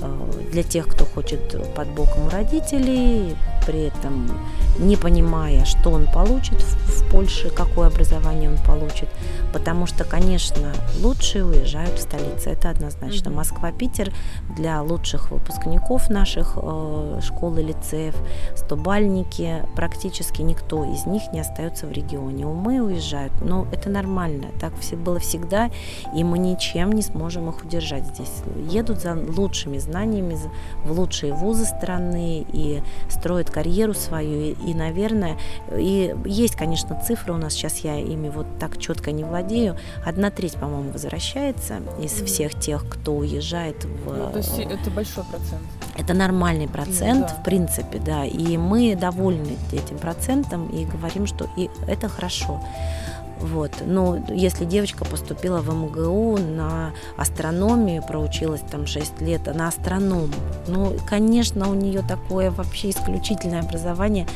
Э, 0.00 0.30
для 0.52 0.62
тех, 0.62 0.86
кто 0.86 1.04
хочет 1.04 1.74
под 1.74 1.88
боком 1.88 2.26
у 2.26 2.30
родителей, 2.30 3.36
при 3.66 3.86
этом 3.86 4.30
не 4.78 4.96
понимая, 4.96 5.64
что 5.64 5.90
он 5.90 6.06
получит 6.06 6.62
в, 6.62 7.02
в 7.02 7.10
Польше, 7.10 7.50
какое 7.50 7.88
образование 7.88 8.50
он 8.50 8.58
получит. 8.58 9.08
Потому 9.52 9.86
что, 9.86 10.04
конечно, 10.04 10.72
лучшие 11.02 11.44
уезжают 11.44 11.98
в 11.98 12.02
столицы, 12.02 12.50
это 12.50 12.70
однозначно. 12.70 13.30
Москва, 13.30 13.72
Питер 13.72 14.12
для 14.56 14.82
лучших 14.82 15.30
выпускников 15.30 16.10
наших 16.10 16.58
э, 16.60 17.20
школ 17.22 17.56
и 17.56 17.62
лицеев, 17.62 18.14
стобальники, 18.54 19.64
практически 19.74 20.42
никто 20.42 20.84
из 20.84 21.06
них 21.06 21.22
не 21.32 21.40
остается 21.40 21.86
в 21.86 21.92
регионе. 21.92 22.46
Умы 22.46 22.80
уезжают, 22.80 23.32
но 23.40 23.66
это 23.72 23.88
нормально, 23.88 24.48
так 24.60 24.72
все 24.78 24.96
было 24.96 25.18
всегда, 25.18 25.70
и 26.14 26.22
мы 26.22 26.38
ничем 26.38 26.92
не 26.92 27.02
сможем 27.02 27.48
их 27.48 27.64
удержать 27.64 28.04
здесь. 28.06 28.42
Едут 28.70 29.00
за 29.00 29.14
лучшими 29.14 29.78
знаниями 29.78 30.36
в 30.84 30.92
лучшие 30.92 31.32
вузы 31.32 31.64
страны 31.64 32.44
и 32.52 32.82
строят 33.08 33.50
карьеру 33.56 33.94
свою, 33.94 34.54
и, 34.54 34.74
наверное, 34.74 35.38
и 35.74 36.14
есть, 36.26 36.56
конечно, 36.56 37.00
цифры 37.06 37.32
у 37.32 37.38
нас, 37.38 37.54
сейчас 37.54 37.78
я 37.78 37.98
ими 37.98 38.28
вот 38.28 38.46
так 38.58 38.76
четко 38.76 39.12
не 39.12 39.24
владею, 39.24 39.78
одна 40.04 40.30
треть, 40.30 40.56
по-моему, 40.56 40.90
возвращается 40.90 41.76
из 41.98 42.12
всех 42.12 42.60
тех, 42.60 42.86
кто 42.86 43.14
уезжает 43.14 43.86
в... 43.86 44.12
Ну, 44.14 44.30
то 44.30 44.36
есть 44.36 44.58
это 44.58 44.90
большой 44.90 45.24
процент. 45.24 45.62
Это 45.96 46.12
нормальный 46.12 46.68
процент, 46.68 47.28
да. 47.28 47.28
в 47.28 47.44
принципе, 47.44 47.98
да, 47.98 48.26
и 48.26 48.58
мы 48.58 48.94
довольны 48.94 49.56
этим 49.72 49.96
процентом 49.96 50.68
и 50.68 50.84
говорим, 50.84 51.26
что 51.26 51.48
и 51.56 51.70
это 51.86 52.10
хорошо. 52.10 52.62
Вот. 53.40 53.72
Но 53.84 54.18
если 54.28 54.64
девочка 54.64 55.04
поступила 55.04 55.60
в 55.60 55.72
МГУ 55.72 56.38
на 56.38 56.92
астрономию, 57.16 58.02
проучилась 58.06 58.62
там 58.70 58.86
6 58.86 59.20
лет, 59.20 59.46
на 59.54 59.68
астроном, 59.68 60.32
ну, 60.68 60.96
конечно, 61.08 61.68
у 61.68 61.74
нее 61.74 62.02
такое 62.06 62.50
вообще 62.50 62.90
исключительное 62.90 63.60
образование. 63.60 64.26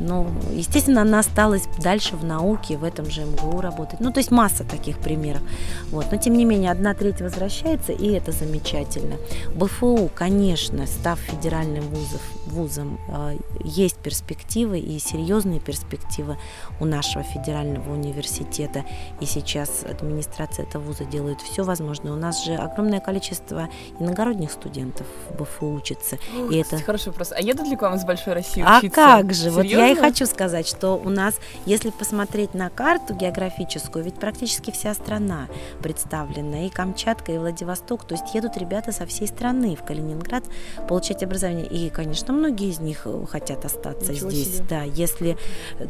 Но, 0.00 0.26
естественно, 0.52 1.02
она 1.02 1.20
осталась 1.20 1.64
дальше 1.78 2.16
в 2.16 2.24
науке, 2.24 2.76
в 2.76 2.84
этом 2.84 3.10
же 3.10 3.24
МГУ 3.24 3.60
работать. 3.60 4.00
Ну, 4.00 4.12
то 4.12 4.18
есть 4.18 4.30
масса 4.30 4.64
таких 4.64 4.98
примеров. 4.98 5.42
Вот. 5.90 6.06
Но, 6.10 6.16
тем 6.16 6.34
не 6.34 6.44
менее, 6.44 6.70
одна 6.70 6.94
треть 6.94 7.20
возвращается, 7.20 7.92
и 7.92 8.10
это 8.12 8.32
замечательно. 8.32 9.16
БФУ, 9.54 10.10
конечно, 10.14 10.86
став 10.86 11.18
федеральным 11.18 11.84
вузов, 11.84 12.22
вузом, 12.46 12.98
э, 13.08 13.36
есть 13.64 13.96
перспективы 13.96 14.78
и 14.78 14.98
серьезные 14.98 15.60
перспективы 15.60 16.36
у 16.80 16.84
нашего 16.84 17.22
федерального 17.22 17.92
университета 17.92 18.84
и 19.20 19.26
сейчас 19.26 19.84
администрация 19.84 20.66
этого 20.66 20.82
вуза 20.82 21.04
делает 21.04 21.40
все 21.40 21.62
возможное. 21.62 22.12
У 22.12 22.16
нас 22.16 22.44
же 22.44 22.54
огромное 22.54 23.00
количество 23.00 23.68
иногородних 23.98 24.50
студентов 24.50 25.06
в 25.28 25.42
БФУ 25.42 25.74
учатся. 25.74 26.18
Ну, 26.34 26.50
и 26.50 26.56
это... 26.56 26.78
Хороший 26.78 27.08
вопрос. 27.08 27.32
А 27.32 27.40
едут 27.40 27.66
ли 27.66 27.76
к 27.76 27.82
вам 27.82 27.94
из 27.94 28.04
Большой 28.04 28.34
России 28.34 28.62
а 28.66 28.78
учиться? 28.78 29.00
А 29.02 29.18
как 29.18 29.32
же? 29.32 29.50
Серьезно? 29.50 29.62
Вот 29.62 29.66
я 29.66 29.89
и 29.92 29.94
хочу 29.94 30.26
сказать, 30.26 30.66
что 30.66 30.96
у 30.96 31.08
нас, 31.08 31.34
если 31.66 31.90
посмотреть 31.90 32.54
на 32.54 32.70
карту 32.70 33.14
географическую, 33.14 34.04
ведь 34.04 34.14
практически 34.14 34.70
вся 34.70 34.94
страна 34.94 35.48
представлена, 35.82 36.66
и 36.66 36.68
Камчатка, 36.68 37.32
и 37.32 37.38
Владивосток, 37.38 38.04
то 38.04 38.14
есть 38.14 38.34
едут 38.34 38.56
ребята 38.56 38.92
со 38.92 39.06
всей 39.06 39.28
страны 39.28 39.76
в 39.76 39.84
Калининград 39.84 40.44
получать 40.88 41.22
образование. 41.22 41.66
И, 41.66 41.90
конечно, 41.90 42.32
многие 42.32 42.70
из 42.70 42.80
них 42.80 43.06
хотят 43.28 43.64
остаться 43.64 44.12
Ничего 44.12 44.30
здесь. 44.30 44.56
Себе. 44.56 44.66
Да, 44.68 44.82
если, 44.82 45.36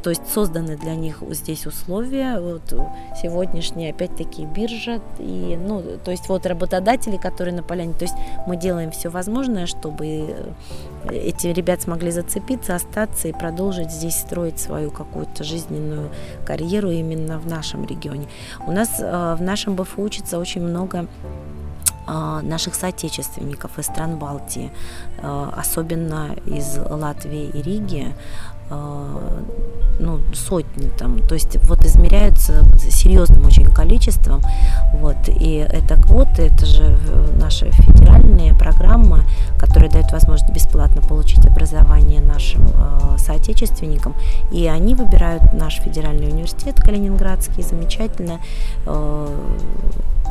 то 0.03 0.11
есть 0.11 0.29
созданы 0.33 0.77
для 0.77 0.95
них 0.95 1.23
здесь 1.31 1.67
условия, 1.67 2.41
вот 2.41 2.63
сегодняшняя 3.21 3.91
опять-таки 3.91 4.45
биржа, 4.47 5.01
и, 5.19 5.59
ну, 5.61 5.83
то 6.05 6.11
есть 6.11 6.29
вот 6.29 6.47
работодатели, 6.47 7.17
которые 7.17 7.55
на 7.55 7.63
поляне, 7.63 7.93
то 7.95 8.05
есть 8.05 8.15
мы 8.47 8.57
делаем 8.57 8.91
все 8.91 9.09
возможное, 9.09 9.67
чтобы 9.67 10.07
э, 10.07 10.53
эти 11.11 11.49
ребят 11.49 11.83
смогли 11.83 12.11
зацепиться, 12.11 12.75
остаться 12.75 13.29
и 13.29 13.33
продолжить 13.33 13.90
здесь 13.91 14.17
строить 14.17 14.59
свою 14.59 14.91
какую-то 14.91 15.45
жизненную 15.45 16.11
карьеру 16.47 16.91
именно 16.91 17.39
в 17.39 17.47
нашем 17.47 17.85
регионе. 17.85 18.29
У 18.67 18.73
нас 18.73 19.01
э, 19.01 19.37
в 19.39 19.43
нашем 19.43 19.77
БФУ 19.77 20.03
учится 20.03 20.39
очень 20.39 20.63
много 20.63 21.07
э, 22.07 22.41
наших 22.43 22.75
соотечественников 22.75 23.79
из 23.79 23.87
стран 23.87 24.19
Балтии, 24.19 24.71
особенно 25.23 26.35
из 26.47 26.79
Латвии 26.79 27.51
и 27.53 27.63
Риги, 27.63 28.15
ну, 28.71 30.21
сотни 30.33 30.89
там, 30.99 31.19
то 31.19 31.35
есть 31.35 31.57
вот 31.65 31.85
измеряются 31.85 32.65
серьезным 32.79 33.45
очень 33.47 33.67
количеством, 33.67 34.41
вот, 34.95 35.17
и 35.29 35.57
это 35.57 36.01
квоты, 36.01 36.43
это 36.43 36.65
же 36.65 36.99
наша 37.39 37.71
федеральная 37.71 38.55
программа, 38.55 39.25
которая 39.59 39.91
дает 39.91 40.11
возможность 40.13 40.53
бесплатно 40.53 41.03
получить 41.03 41.45
образование 41.47 42.21
нашим 42.21 42.67
э, 42.67 43.19
соотечественникам, 43.19 44.15
и 44.51 44.67
они 44.67 44.95
выбирают 44.95 45.53
наш 45.53 45.77
федеральный 45.81 46.29
университет 46.29 46.81
Калининградский, 46.81 47.63
замечательно, 47.63 48.41
э, 48.87 49.29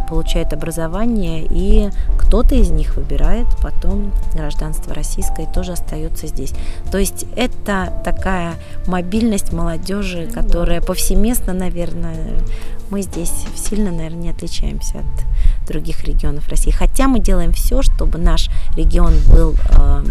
получает 0.10 0.54
образование, 0.54 1.46
и 1.48 1.90
кто-то 2.18 2.56
из 2.56 2.72
них 2.72 2.96
выбирает 2.96 3.48
потом 3.62 4.12
гражданство 4.34 4.94
российское 4.94 5.44
и 5.44 5.54
тоже 5.54 5.74
остается 5.74 6.28
здесь. 6.28 6.54
То 6.92 6.98
есть 6.98 7.26
это 7.36 7.94
такая 8.04 8.29
мобильность 8.86 9.54
молодежи, 9.54 10.30
которая 10.34 10.82
повсеместно, 10.82 11.54
наверное, 11.54 12.42
мы 12.90 13.02
здесь 13.02 13.32
сильно, 13.56 13.92
наверное, 13.92 14.22
не 14.22 14.30
отличаемся 14.30 15.00
от 15.00 15.68
других 15.68 16.04
регионов 16.04 16.48
России. 16.50 16.72
Хотя 16.72 17.08
мы 17.08 17.20
делаем 17.20 17.54
все, 17.54 17.82
чтобы 17.82 18.18
наш 18.18 18.50
регион 18.76 19.14
был 19.32 19.56
э, 19.70 20.04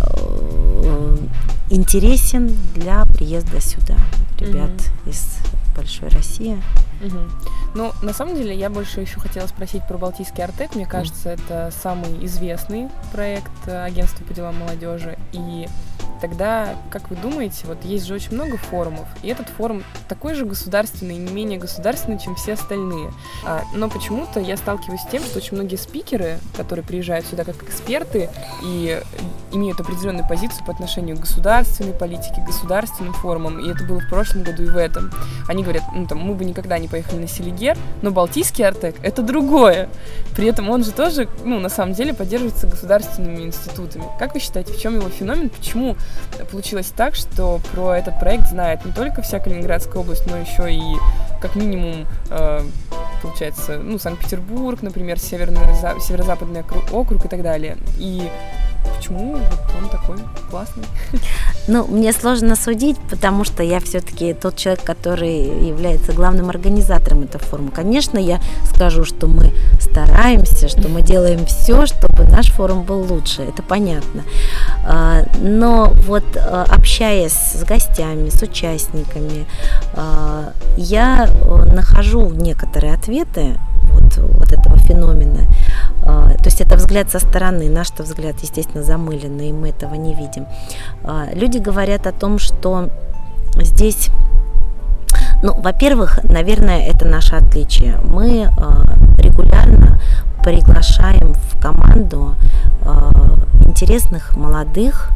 э, 0.00 1.16
интересен 1.70 2.56
для 2.74 3.04
приезда 3.04 3.60
сюда 3.60 3.96
ребят 4.38 4.70
mm-hmm. 4.70 5.10
из 5.10 5.38
большой 5.76 6.08
России. 6.08 6.60
Угу. 7.02 7.18
Ну, 7.74 7.92
на 8.02 8.12
самом 8.12 8.36
деле, 8.36 8.54
я 8.54 8.68
больше 8.70 9.00
еще 9.00 9.18
хотела 9.18 9.46
спросить 9.46 9.86
про 9.88 9.96
Балтийский 9.98 10.44
Артек. 10.44 10.74
Мне 10.74 10.86
кажется, 10.86 11.30
mm. 11.30 11.34
это 11.34 11.72
самый 11.82 12.24
известный 12.26 12.88
проект 13.12 13.50
э, 13.66 13.84
агентства 13.84 14.24
по 14.24 14.34
делам 14.34 14.58
молодежи. 14.58 15.16
И 15.32 15.66
тогда, 16.22 16.76
как 16.88 17.10
вы 17.10 17.16
думаете, 17.16 17.66
вот 17.66 17.84
есть 17.84 18.06
же 18.06 18.14
очень 18.14 18.34
много 18.34 18.56
форумов, 18.56 19.08
и 19.22 19.28
этот 19.28 19.48
форум 19.48 19.82
такой 20.08 20.34
же 20.34 20.46
государственный, 20.46 21.16
не 21.16 21.32
менее 21.32 21.58
государственный, 21.58 22.18
чем 22.18 22.36
все 22.36 22.52
остальные. 22.52 23.12
А, 23.44 23.64
но 23.74 23.90
почему-то 23.90 24.38
я 24.38 24.56
сталкиваюсь 24.56 25.00
с 25.00 25.06
тем, 25.08 25.20
что 25.24 25.38
очень 25.38 25.56
многие 25.56 25.76
спикеры, 25.76 26.38
которые 26.56 26.84
приезжают 26.84 27.26
сюда 27.26 27.42
как 27.42 27.60
эксперты 27.64 28.30
и 28.62 29.02
имеют 29.50 29.80
определенную 29.80 30.26
позицию 30.26 30.64
по 30.64 30.72
отношению 30.72 31.16
к 31.16 31.20
государственной 31.20 31.92
политике, 31.92 32.40
к 32.40 32.46
государственным 32.46 33.12
форумам, 33.14 33.58
и 33.58 33.68
это 33.68 33.84
было 33.84 33.98
в 33.98 34.08
прошлом 34.08 34.44
году 34.44 34.62
и 34.62 34.66
в 34.66 34.76
этом. 34.76 35.10
Они 35.48 35.64
говорят, 35.64 35.82
ну 35.92 36.06
там, 36.06 36.18
мы 36.18 36.34
бы 36.34 36.44
никогда 36.44 36.78
не 36.78 36.86
поехали 36.86 37.22
на 37.22 37.28
Селигер, 37.28 37.76
но 38.00 38.12
Балтийский 38.12 38.64
Артек— 38.64 38.94
это 39.02 39.22
другое. 39.22 39.88
При 40.36 40.46
этом 40.46 40.70
он 40.70 40.84
же 40.84 40.92
тоже, 40.92 41.28
ну, 41.44 41.58
на 41.58 41.68
самом 41.68 41.94
деле, 41.94 42.14
поддерживается 42.14 42.68
государственными 42.68 43.42
институтами. 43.42 44.04
Как 44.20 44.34
вы 44.34 44.40
считаете, 44.40 44.72
в 44.72 44.80
чем 44.80 44.94
его 44.94 45.08
феномен? 45.08 45.50
Почему 45.50 45.96
получилось 46.50 46.92
так, 46.96 47.14
что 47.14 47.60
про 47.72 47.94
этот 47.94 48.18
проект 48.18 48.48
знает 48.48 48.84
не 48.84 48.92
только 48.92 49.22
вся 49.22 49.38
Калининградская 49.38 50.02
область, 50.02 50.26
но 50.26 50.36
еще 50.36 50.72
и 50.72 50.96
как 51.40 51.56
минимум 51.56 52.06
э, 52.30 52.60
получается, 53.22 53.78
ну, 53.78 53.98
Санкт-Петербург, 53.98 54.82
например, 54.82 55.18
северо-западный 55.18 56.64
округ 56.92 57.24
и 57.24 57.28
так 57.28 57.42
далее. 57.42 57.76
И 57.98 58.30
почему 58.96 59.36
вот 59.36 59.74
он 59.80 59.88
такой 59.88 60.18
классный? 60.50 60.84
Ну, 61.68 61.86
мне 61.86 62.12
сложно 62.12 62.56
судить, 62.56 62.96
потому 63.08 63.44
что 63.44 63.62
я 63.62 63.78
все-таки 63.78 64.34
тот 64.34 64.56
человек, 64.56 64.82
который 64.82 65.68
является 65.68 66.12
главным 66.12 66.50
организатором 66.50 67.22
этой 67.22 67.38
форума. 67.38 67.70
Конечно, 67.70 68.18
я 68.18 68.40
скажу, 68.64 69.04
что 69.04 69.28
мы 69.28 69.52
стараемся, 69.80 70.68
что 70.68 70.88
мы 70.88 71.02
делаем 71.02 71.46
все, 71.46 71.86
чтобы 71.86 72.24
наш 72.24 72.48
форум 72.48 72.82
был 72.82 73.02
лучше, 73.02 73.42
это 73.42 73.62
понятно. 73.62 74.24
А, 74.84 75.22
но 75.40 75.92
вот 76.06 76.24
а, 76.36 76.66
общаясь 76.68 77.32
с 77.32 77.62
гостями, 77.64 78.28
с 78.28 78.42
участниками, 78.42 79.46
а, 79.94 80.52
я 80.76 81.28
э, 81.28 81.74
нахожу 81.74 82.30
некоторые 82.30 82.94
ответы 82.94 83.56
вот, 83.82 84.16
вот 84.16 84.52
этого 84.52 84.78
феномена. 84.78 85.42
А, 86.04 86.30
то 86.30 86.44
есть 86.44 86.60
это 86.60 86.76
взгляд 86.76 87.10
со 87.10 87.18
стороны, 87.18 87.68
наш-то 87.68 88.02
взгляд, 88.02 88.36
естественно, 88.42 88.82
замыленный, 88.82 89.50
и 89.50 89.52
мы 89.52 89.70
этого 89.70 89.94
не 89.94 90.14
видим. 90.14 90.46
А, 91.04 91.28
люди 91.32 91.58
говорят 91.58 92.06
о 92.06 92.12
том, 92.12 92.38
что 92.38 92.88
здесь 93.56 94.10
ну, 95.42 95.54
во-первых, 95.60 96.20
наверное, 96.22 96.86
это 96.86 97.04
наше 97.04 97.34
отличие. 97.34 97.98
Мы 98.04 98.48
а, 98.56 98.84
регулярно 99.18 100.00
приглашаем 100.44 101.34
в 101.34 101.60
команду 101.60 102.34
интересных 103.64 104.36
молодых, 104.36 105.10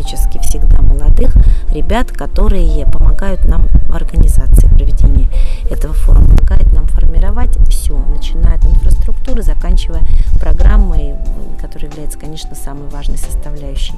практически 0.00 0.38
всегда 0.38 0.80
молодых 0.80 1.34
ребят, 1.72 2.10
которые 2.10 2.86
помогают 2.86 3.44
нам 3.44 3.68
в 3.68 3.94
организации 3.94 4.66
проведения 4.68 5.28
этого 5.70 5.92
форума, 5.92 6.36
помогают 6.36 6.72
нам 6.72 6.86
формировать 6.86 7.56
все, 7.68 7.96
начиная 7.96 8.56
от 8.56 8.64
инфраструктуры, 8.64 9.42
заканчивая 9.42 10.02
программой, 10.40 11.16
которая 11.60 11.90
является, 11.90 12.18
конечно, 12.18 12.54
самой 12.54 12.88
важной 12.88 13.18
составляющей. 13.18 13.94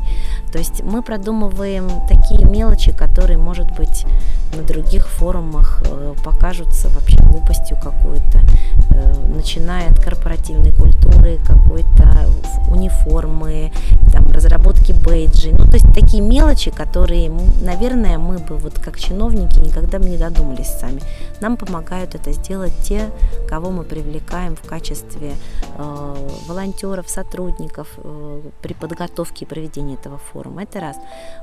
То 0.51 0.59
есть 0.59 0.83
мы 0.83 1.03
продумываем 1.03 1.89
такие 2.09 2.45
мелочи, 2.45 2.93
которые, 2.93 3.39
может 3.39 3.71
быть, 3.77 4.05
на 4.57 4.63
других 4.63 5.09
форумах 5.09 5.83
э, 5.87 6.15
покажутся 6.25 6.89
вообще 6.89 7.17
глупостью 7.19 7.77
какой-то, 7.77 8.41
э, 8.91 9.27
начиная 9.35 9.91
от 9.91 10.03
корпоративной 10.03 10.73
культуры, 10.73 11.39
какой-то 11.47 12.29
униформы, 12.69 13.73
там, 14.13 14.31
разработки 14.33 14.93
бейджей. 14.93 15.53
Ну, 15.53 15.67
то 15.67 15.75
есть 15.75 15.92
такие 15.95 16.23
мелочи, 16.23 16.71
которые, 16.71 17.31
наверное, 17.61 18.19
мы 18.19 18.39
бы 18.39 18.57
вот 18.57 18.79
как 18.79 18.99
чиновники 18.99 19.59
никогда 19.59 19.99
бы 19.99 20.09
не 20.09 20.17
додумались 20.17 20.69
сами. 20.69 21.01
Нам 21.41 21.57
помогают 21.57 22.15
это 22.15 22.33
сделать 22.33 22.73
те, 22.83 23.11
кого 23.49 23.71
мы 23.71 23.85
привлекаем 23.85 24.57
в 24.57 24.63
качестве 24.63 25.33
э, 25.77 26.29
волонтеров, 26.47 27.09
сотрудников 27.09 27.89
э, 27.97 28.41
при 28.63 28.75
подготовке 28.75 29.45
и 29.45 29.49
проведении 29.49 29.95
этого 29.95 30.19
форума. 30.19 30.63
Это 30.63 30.81
раз. 30.81 30.97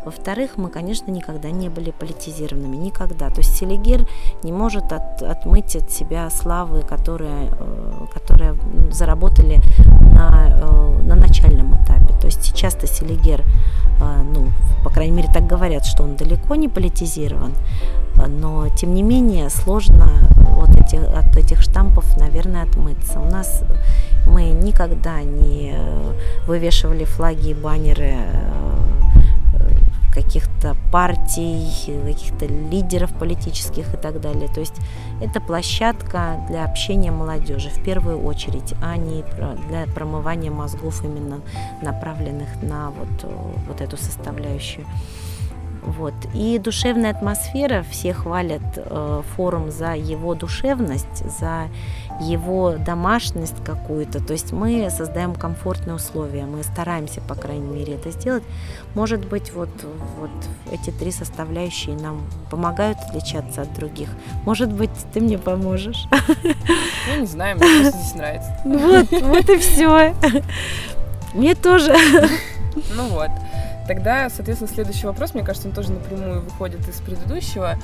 Во-вторых, 0.05 0.57
мы, 0.57 0.69
конечно, 0.69 1.11
никогда 1.11 1.51
не 1.51 1.69
были 1.69 1.91
политизированными, 1.91 2.77
никогда. 2.77 3.29
То 3.29 3.41
есть 3.41 3.55
Селигер 3.55 4.07
не 4.43 4.51
может 4.51 4.91
от, 4.91 5.21
отмыть 5.21 5.75
от 5.75 5.91
себя 5.91 6.29
славы, 6.29 6.81
которые, 6.81 7.51
э, 7.59 8.05
которые 8.13 8.55
заработали 8.91 9.61
на, 10.13 10.49
э, 10.49 11.01
на 11.03 11.15
начальном 11.15 11.75
этапе. 11.75 12.13
То 12.19 12.27
есть 12.27 12.43
сейчас-то 12.43 12.87
Селигер, 12.87 13.41
э, 13.41 14.23
ну, 14.33 14.49
по 14.83 14.89
крайней 14.89 15.15
мере, 15.15 15.29
так 15.33 15.47
говорят, 15.47 15.85
что 15.85 16.03
он 16.03 16.15
далеко 16.15 16.55
не 16.55 16.67
политизирован, 16.67 17.53
но 18.27 18.67
тем 18.69 18.93
не 18.93 19.03
менее 19.03 19.49
сложно 19.49 20.09
вот 20.35 20.69
эти, 20.75 20.95
от 20.95 21.35
этих 21.37 21.61
штампов, 21.61 22.17
наверное, 22.17 22.63
отмыться. 22.63 23.19
У 23.19 23.25
нас 23.25 23.63
мы 24.25 24.49
никогда 24.49 25.21
не 25.21 25.75
вывешивали 26.47 27.05
флаги 27.05 27.49
и 27.49 27.53
баннеры 27.53 28.15
каких-то 30.13 30.75
партий, 30.91 31.69
каких-то 32.05 32.45
лидеров 32.45 33.13
политических 33.17 33.93
и 33.93 33.97
так 33.97 34.21
далее. 34.21 34.47
То 34.47 34.59
есть 34.59 34.75
это 35.21 35.39
площадка 35.41 36.43
для 36.47 36.65
общения 36.65 37.11
молодежи 37.11 37.69
в 37.69 37.83
первую 37.83 38.23
очередь, 38.23 38.73
а 38.81 38.97
не 38.97 39.23
для 39.67 39.85
промывания 39.93 40.51
мозгов 40.51 41.03
именно 41.03 41.41
направленных 41.81 42.49
на 42.61 42.91
вот, 42.91 43.31
вот 43.67 43.81
эту 43.81 43.97
составляющую. 43.97 44.85
Вот. 45.81 46.13
И 46.33 46.59
душевная 46.59 47.11
атмосфера, 47.11 47.83
все 47.89 48.13
хвалят 48.13 48.61
э, 48.75 49.21
форум 49.35 49.71
за 49.71 49.95
его 49.95 50.35
душевность, 50.35 51.25
за 51.39 51.69
его 52.19 52.75
домашность 52.77 53.63
какую-то. 53.63 54.23
То 54.23 54.33
есть 54.33 54.51
мы 54.51 54.89
создаем 54.89 55.33
комфортные 55.33 55.95
условия, 55.95 56.45
мы 56.45 56.63
стараемся, 56.63 57.21
по 57.21 57.35
крайней 57.35 57.67
мере, 57.67 57.95
это 57.95 58.11
сделать. 58.11 58.43
Может 58.95 59.27
быть, 59.27 59.53
вот, 59.53 59.69
вот 60.19 60.29
эти 60.71 60.91
три 60.91 61.11
составляющие 61.11 61.95
нам 61.95 62.21
помогают 62.49 62.97
отличаться 62.99 63.61
от 63.61 63.73
других. 63.73 64.09
Может 64.45 64.71
быть, 64.71 64.91
ты 65.13 65.21
мне 65.21 65.37
поможешь? 65.37 66.07
Я 67.07 67.17
не 67.17 67.27
знаю, 67.27 67.57
мне 67.57 67.65
просто 67.65 67.99
здесь 67.99 68.15
нравится. 68.15 68.57
Вот, 68.65 69.21
вот 69.21 69.49
и 69.49 69.57
все. 69.57 70.13
Мне 71.33 71.55
тоже. 71.55 71.95
Ну 72.95 73.07
вот. 73.09 73.29
Тогда, 73.87 74.29
соответственно, 74.29 74.71
следующий 74.71 75.07
вопрос, 75.07 75.33
мне 75.33 75.43
кажется, 75.43 75.67
он 75.67 75.73
тоже 75.73 75.91
напрямую 75.91 76.41
выходит 76.41 76.87
из 76.87 76.95
предыдущего. 77.01 77.77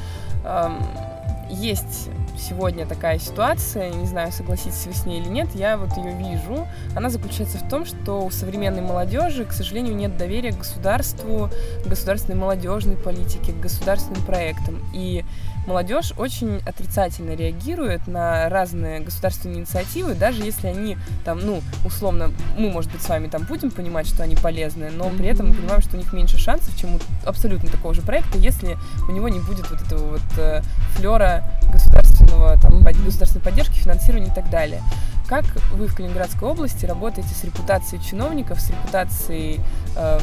Есть 1.50 2.10
сегодня 2.38 2.86
такая 2.86 3.20
ситуация, 3.20 3.92
не 3.92 4.06
знаю, 4.06 4.32
согласитесь 4.32 4.86
вы 4.86 4.94
с 4.94 5.06
ней 5.06 5.22
или 5.22 5.30
нет, 5.30 5.48
я 5.54 5.78
вот 5.78 5.96
ее 5.98 6.14
вижу. 6.16 6.68
Она 6.96 7.10
заключается 7.10 7.58
в 7.58 7.70
том, 7.70 7.86
что 7.86 8.26
у 8.26 8.32
современной 8.32 8.82
молодежи, 8.82 9.46
к 9.46 9.52
сожалению, 9.52 9.96
нет 9.96 10.18
доверия 10.18 10.52
к 10.52 10.58
государству, 10.58 11.50
к 11.84 11.88
государственной 11.88 12.38
молодежной 12.38 12.98
политике, 12.98 13.54
к 13.54 13.60
государственным 13.60 14.24
проектам. 14.24 14.84
И 14.94 15.24
молодежь 15.66 16.14
очень 16.18 16.62
отрицательно 16.66 17.36
реагирует 17.36 18.08
на 18.08 18.50
разные 18.50 19.00
государственные 19.00 19.60
инициативы, 19.60 20.14
даже 20.14 20.44
если 20.44 20.68
они 20.68 20.98
там, 21.24 21.40
ну, 21.40 21.62
условно, 21.84 22.32
мы, 22.58 22.70
может 22.70 22.92
быть, 22.92 23.02
с 23.02 23.10
вами 23.10 23.28
там 23.28 23.44
будем 23.44 23.72
понимать, 23.72 24.08
что 24.08 24.24
они 24.24 24.36
полезны, 24.36 24.90
но 24.92 25.10
при 25.10 25.28
этом 25.28 25.50
мы 25.50 25.54
понимаем, 25.56 25.82
что 25.82 25.96
у 25.96 26.00
них 26.00 26.14
меньше 26.14 26.38
шансов, 26.38 26.76
чем 26.78 26.96
у 26.96 27.00
абсолютно 27.26 27.70
такого 27.70 27.94
же 27.94 28.02
проекта, 28.02 28.38
если 28.38 28.78
у 29.08 29.12
него 29.12 29.30
не 29.30 29.40
будет 29.40 29.70
вот 29.70 29.82
этого 29.82 30.12
вот 30.12 30.38
э, 30.38 30.62
флера 30.96 31.44
государственного, 31.72 32.60
там, 32.62 32.82
государственной 32.84 33.44
поддержки, 33.44 33.74
финансирования 33.74 34.28
и 34.32 34.34
так 34.36 34.50
далее. 34.50 34.82
Как 35.28 35.46
вы 35.74 35.88
в 35.88 35.96
Калининградской 35.96 36.48
области 36.48 36.86
работаете 36.86 37.30
с 37.30 37.44
репутацией 37.44 38.02
чиновников, 38.04 38.62
с 38.62 38.70
репутацией 38.70 39.60
э, 39.96 40.20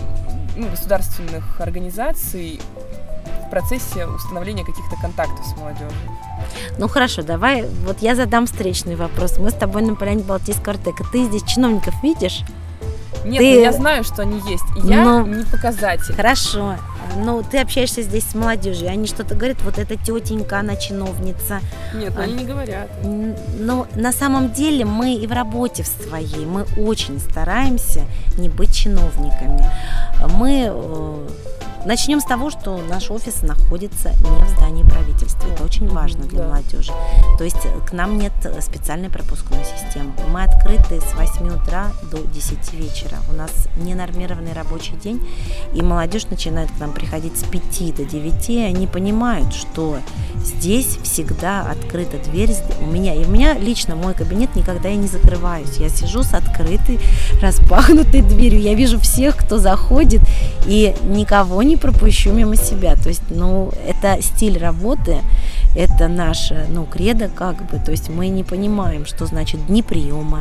ну, 0.56 0.68
государственных 0.68 1.60
организаций 1.60 2.60
процессе 3.52 4.06
установления 4.06 4.64
каких-то 4.64 4.96
контактов 4.96 5.44
с 5.44 5.54
молодежью? 5.58 5.90
Ну 6.78 6.88
хорошо, 6.88 7.22
давай, 7.22 7.66
вот 7.84 7.98
я 8.00 8.16
задам 8.16 8.46
встречный 8.46 8.96
вопрос. 8.96 9.36
Мы 9.36 9.50
с 9.50 9.54
тобой 9.54 9.82
на 9.82 9.94
поляне 9.94 10.22
Балтийского 10.22 10.74
Артека. 10.74 11.04
Ты 11.12 11.24
здесь 11.24 11.42
чиновников 11.42 11.94
видишь? 12.02 12.44
Нет, 13.26 13.38
ты... 13.38 13.54
Ну, 13.54 13.60
я 13.60 13.72
знаю, 13.72 14.04
что 14.04 14.22
они 14.22 14.40
есть. 14.50 14.64
Я. 14.84 15.04
Ну, 15.04 15.26
не 15.26 15.44
показатель. 15.44 16.14
Хорошо. 16.14 16.76
Ну, 17.16 17.42
ты 17.42 17.58
общаешься 17.58 18.00
здесь 18.00 18.24
с 18.24 18.34
молодежью, 18.34 18.88
они 18.88 19.06
что-то 19.06 19.34
говорят, 19.34 19.60
вот 19.64 19.78
эта 19.78 19.96
тетенька, 19.96 20.60
она 20.60 20.76
чиновница. 20.76 21.60
Нет, 21.94 22.14
ну, 22.16 22.22
они 22.22 22.32
не 22.32 22.44
говорят. 22.46 22.88
Но 23.04 23.86
на 23.94 24.12
самом 24.12 24.52
деле 24.52 24.86
мы 24.86 25.16
и 25.16 25.26
в 25.26 25.32
работе 25.32 25.82
в 25.82 25.88
своей, 25.88 26.46
мы 26.46 26.64
очень 26.78 27.20
стараемся 27.20 28.06
не 28.38 28.48
быть 28.48 28.71
чиновниками. 28.82 29.64
Мы 30.38 30.68
э, 30.68 31.28
Начнем 31.84 32.20
с 32.20 32.24
того, 32.24 32.50
что 32.50 32.80
наш 32.88 33.10
офис 33.10 33.42
находится 33.42 34.10
не 34.10 34.44
в 34.44 34.48
здании 34.50 34.84
правительства. 34.84 35.48
Это 35.48 35.64
очень 35.64 35.88
важно 35.88 36.24
для 36.26 36.42
да. 36.42 36.48
молодежи. 36.48 36.92
То 37.38 37.44
есть 37.44 37.56
э, 37.64 37.80
к 37.84 37.92
нам 37.92 38.18
нет 38.18 38.32
специальной 38.60 39.10
пропускной 39.10 39.64
системы. 39.64 40.12
Мы 40.32 40.44
открыты 40.44 41.00
с 41.00 41.14
8 41.14 41.48
утра 41.48 41.90
до 42.12 42.18
10 42.18 42.74
вечера. 42.74 43.16
У 43.28 43.32
нас 43.32 43.50
ненормированный 43.76 44.52
рабочий 44.52 44.92
день, 44.92 45.26
и 45.74 45.82
молодежь 45.82 46.26
начинает 46.26 46.70
к 46.70 46.78
нам 46.78 46.92
приходить 46.92 47.36
с 47.36 47.42
5 47.42 47.96
до 47.96 48.04
9, 48.04 48.50
и 48.50 48.58
они 48.60 48.86
понимают, 48.86 49.52
что 49.52 49.98
здесь 50.36 50.98
всегда 51.02 51.62
открыта 51.62 52.18
дверь. 52.18 52.54
У 52.80 52.86
меня, 52.86 53.14
и 53.14 53.24
у 53.24 53.28
меня 53.28 53.54
лично 53.54 53.96
мой 53.96 54.14
кабинет 54.14 54.54
никогда 54.54 54.88
я 54.88 54.96
не 54.96 55.08
закрываюсь. 55.08 55.78
Я 55.78 55.88
сижу 55.88 56.22
с 56.22 56.32
открытой, 56.32 57.00
распахнутой 57.40 58.22
дверью. 58.22 58.60
Я 58.60 58.71
вижу 58.74 58.98
всех, 58.98 59.36
кто 59.36 59.58
заходит, 59.58 60.20
и 60.66 60.94
никого 61.04 61.62
не 61.62 61.76
пропущу 61.76 62.32
мимо 62.32 62.56
себя. 62.56 62.96
То 62.96 63.08
есть, 63.08 63.22
ну, 63.30 63.72
это 63.86 64.20
стиль 64.22 64.58
работы, 64.58 65.18
это 65.76 66.08
наше, 66.08 66.66
ну, 66.68 66.84
кредо 66.84 67.28
как 67.28 67.56
бы. 67.70 67.78
То 67.78 67.90
есть 67.90 68.08
мы 68.08 68.28
не 68.28 68.44
понимаем, 68.44 69.06
что 69.06 69.26
значит 69.26 69.66
дни 69.66 69.82
приема, 69.82 70.40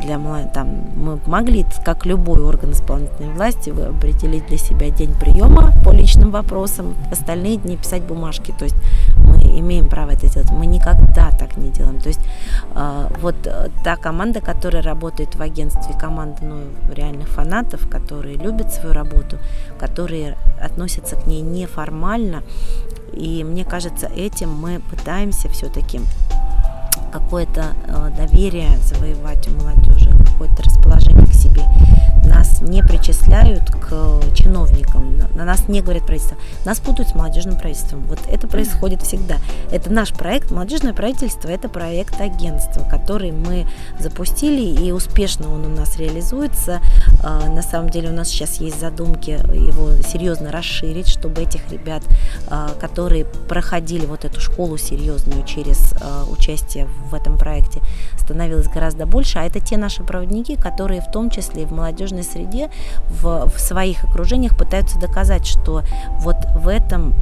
для 0.00 0.18
там 0.52 0.68
мы 0.96 1.18
могли, 1.26 1.66
как 1.84 2.06
любой 2.06 2.40
орган 2.40 2.72
исполнительной 2.72 3.34
власти, 3.34 3.70
вы 3.70 3.84
определить 3.84 4.46
для 4.46 4.58
себя 4.58 4.90
день 4.90 5.14
приема 5.18 5.72
по 5.84 5.90
личным 5.90 6.30
вопросам, 6.30 6.94
остальные 7.10 7.56
дни 7.56 7.76
писать 7.76 8.02
бумажки. 8.02 8.54
То 8.58 8.64
есть 8.64 8.76
мы 9.16 9.40
имеем 9.58 9.88
право 9.88 10.10
это 10.10 10.28
делать. 10.28 10.50
Мы 10.50 10.66
никогда 10.66 11.30
так 11.30 11.56
не 11.56 11.70
делаем. 11.70 12.00
То 12.00 12.08
есть 12.08 12.20
э, 12.74 13.08
вот 13.20 13.36
та 13.84 13.96
команда, 13.96 14.40
которая 14.40 14.82
работает 14.82 15.34
в 15.34 15.42
агентстве, 15.42 15.94
команда 15.98 16.38
ну, 16.42 16.94
реальных 16.94 17.28
фанатов, 17.28 17.88
которые 17.88 18.36
любят 18.36 18.72
свою 18.72 18.94
работу, 18.94 19.38
которые 19.78 20.36
относятся 20.60 21.16
к 21.16 21.26
ней 21.26 21.40
неформально. 21.40 22.42
И 23.12 23.44
мне 23.44 23.64
кажется, 23.64 24.06
этим 24.06 24.50
мы 24.50 24.80
пытаемся 24.90 25.48
все-таки 25.48 26.00
какое-то 27.12 27.74
э, 27.86 28.10
доверие 28.16 28.76
завоевать 28.78 29.48
у 29.48 29.52
молодежи, 29.52 30.10
какое-то 30.38 30.62
расположение 30.62 31.26
к 31.26 31.32
себе. 31.32 31.62
Нас 32.24 32.60
не 32.60 32.82
причисляют 32.82 33.70
к 33.70 34.20
чиновникам, 34.34 35.18
на 35.34 35.44
нас 35.44 35.68
не 35.68 35.80
говорят 35.80 36.04
правительство, 36.04 36.36
нас 36.64 36.78
путают 36.78 37.08
с 37.08 37.14
молодежным 37.14 37.56
правительством. 37.56 38.04
Вот 38.08 38.20
это 38.28 38.46
происходит 38.46 39.02
всегда. 39.02 39.38
Это 39.72 39.90
наш 39.90 40.12
проект, 40.12 40.50
молодежное 40.50 40.92
правительство, 40.92 41.48
это 41.48 41.68
проект 41.68 42.20
агентства, 42.20 42.86
который 42.88 43.32
мы 43.32 43.66
запустили 43.98 44.62
и 44.62 44.92
успешно 44.92 45.52
он 45.52 45.64
у 45.64 45.68
нас 45.68 45.96
реализуется. 45.96 46.80
А, 47.22 47.48
на 47.48 47.62
самом 47.62 47.90
деле 47.90 48.10
у 48.10 48.12
нас 48.12 48.28
сейчас 48.28 48.60
есть 48.60 48.78
задумки 48.78 49.30
его 49.30 50.00
серьезно 50.02 50.52
расширить, 50.52 51.08
чтобы 51.08 51.42
этих 51.42 51.70
ребят, 51.70 52.02
а, 52.48 52.74
которые 52.80 53.24
проходили 53.24 54.06
вот 54.06 54.24
эту 54.24 54.40
школу 54.40 54.76
серьезную 54.76 55.44
через 55.44 55.94
а, 56.00 56.24
участие 56.30 56.86
в 57.10 57.14
этом 57.14 57.38
проекте, 57.38 57.80
становилось 58.28 58.68
гораздо 58.68 59.06
больше. 59.06 59.38
А 59.38 59.44
это 59.44 59.60
те 59.60 59.76
наши 59.76 60.02
проводники, 60.02 60.56
которые 60.56 61.00
в 61.00 61.10
том 61.10 61.30
числе 61.30 61.64
в 61.64 61.72
молодежной 61.72 62.22
среде, 62.22 62.68
в, 63.08 63.48
в 63.48 63.58
своих 63.58 64.04
окружениях 64.04 64.56
пытаются 64.56 64.98
доказать, 64.98 65.46
что 65.46 65.82
вот 66.20 66.36
в 66.54 66.68
этом 66.68 67.14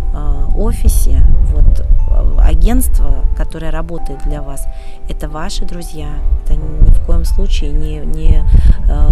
офисе, 0.57 1.23
вот 1.53 1.87
агентство, 2.43 3.25
которое 3.37 3.71
работает 3.71 4.21
для 4.25 4.43
вас, 4.43 4.67
это 5.09 5.29
ваши 5.29 5.65
друзья, 5.65 6.09
это 6.45 6.55
ни 6.55 6.91
в 6.91 7.05
коем 7.05 7.25
случае 7.25 7.73
не, 7.73 7.99
не 7.99 8.45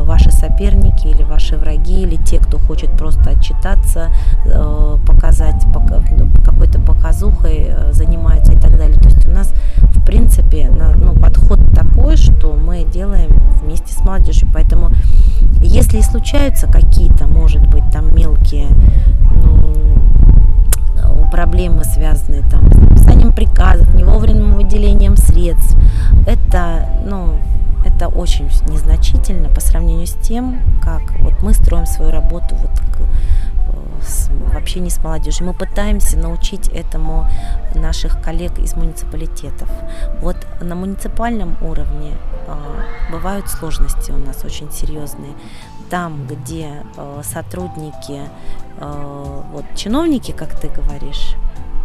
ваши 0.04 0.30
соперники 0.30 1.06
или 1.06 1.22
ваши 1.22 1.56
враги, 1.56 2.02
или 2.02 2.16
те, 2.16 2.38
кто 2.38 2.58
хочет 2.58 2.90
просто 2.92 3.30
отчитаться, 3.30 4.10
э, 4.44 4.96
показать 5.06 5.64
ну, 5.74 6.28
какой-то 6.44 6.80
показухой, 6.80 7.66
э, 7.68 7.92
занимаются 7.92 8.52
и 8.52 8.56
так 8.56 8.76
далее. 8.76 8.98
То 8.98 9.08
есть 9.08 9.26
у 9.26 9.30
нас, 9.30 9.52
в 9.76 10.04
принципе, 10.04 10.70
ну, 10.70 11.14
подход 11.14 11.58
такой, 11.74 12.16
что 12.16 12.52
мы 12.52 12.83
делаем 12.94 13.32
вместе 13.60 13.92
с 13.92 13.98
молодежью. 14.04 14.48
Поэтому, 14.52 14.90
если 15.60 16.00
случаются 16.00 16.68
какие-то, 16.68 17.26
может 17.26 17.66
быть, 17.66 17.82
там 17.92 18.14
мелкие 18.14 18.68
ну, 19.32 21.28
проблемы, 21.32 21.82
связанные 21.84 22.42
там 22.42 22.70
с 22.72 22.76
написанием 22.76 23.32
приказов, 23.32 23.92
не 23.94 24.04
вовремя 24.04 24.54
выделением 24.54 25.16
средств, 25.16 25.76
это, 26.26 26.88
ну, 27.04 27.34
это 27.84 28.06
очень 28.06 28.48
незначительно 28.68 29.48
по 29.48 29.60
сравнению 29.60 30.06
с 30.06 30.14
тем, 30.14 30.60
как 30.80 31.02
вот 31.20 31.42
мы 31.42 31.52
строим 31.52 31.86
свою 31.86 32.12
работу 32.12 32.54
вот 32.54 32.70
с, 34.02 34.28
вообще 34.52 34.80
не 34.80 34.90
с 34.90 34.98
молодежью. 35.02 35.46
Мы 35.46 35.54
пытаемся 35.54 36.18
научить 36.18 36.68
этому 36.68 37.28
наших 37.74 38.20
коллег 38.20 38.58
из 38.58 38.74
муниципалитетов. 38.74 39.68
Вот 40.20 40.36
на 40.60 40.74
муниципальном 40.74 41.56
уровне 41.62 42.12
э, 42.46 43.12
бывают 43.12 43.48
сложности 43.48 44.10
у 44.10 44.16
нас 44.16 44.44
очень 44.44 44.70
серьезные. 44.70 45.32
Там, 45.90 46.26
где 46.26 46.82
э, 46.96 47.20
сотрудники, 47.24 48.20
э, 48.78 49.42
вот 49.52 49.64
чиновники, 49.76 50.32
как 50.32 50.58
ты 50.58 50.68
говоришь, 50.68 51.36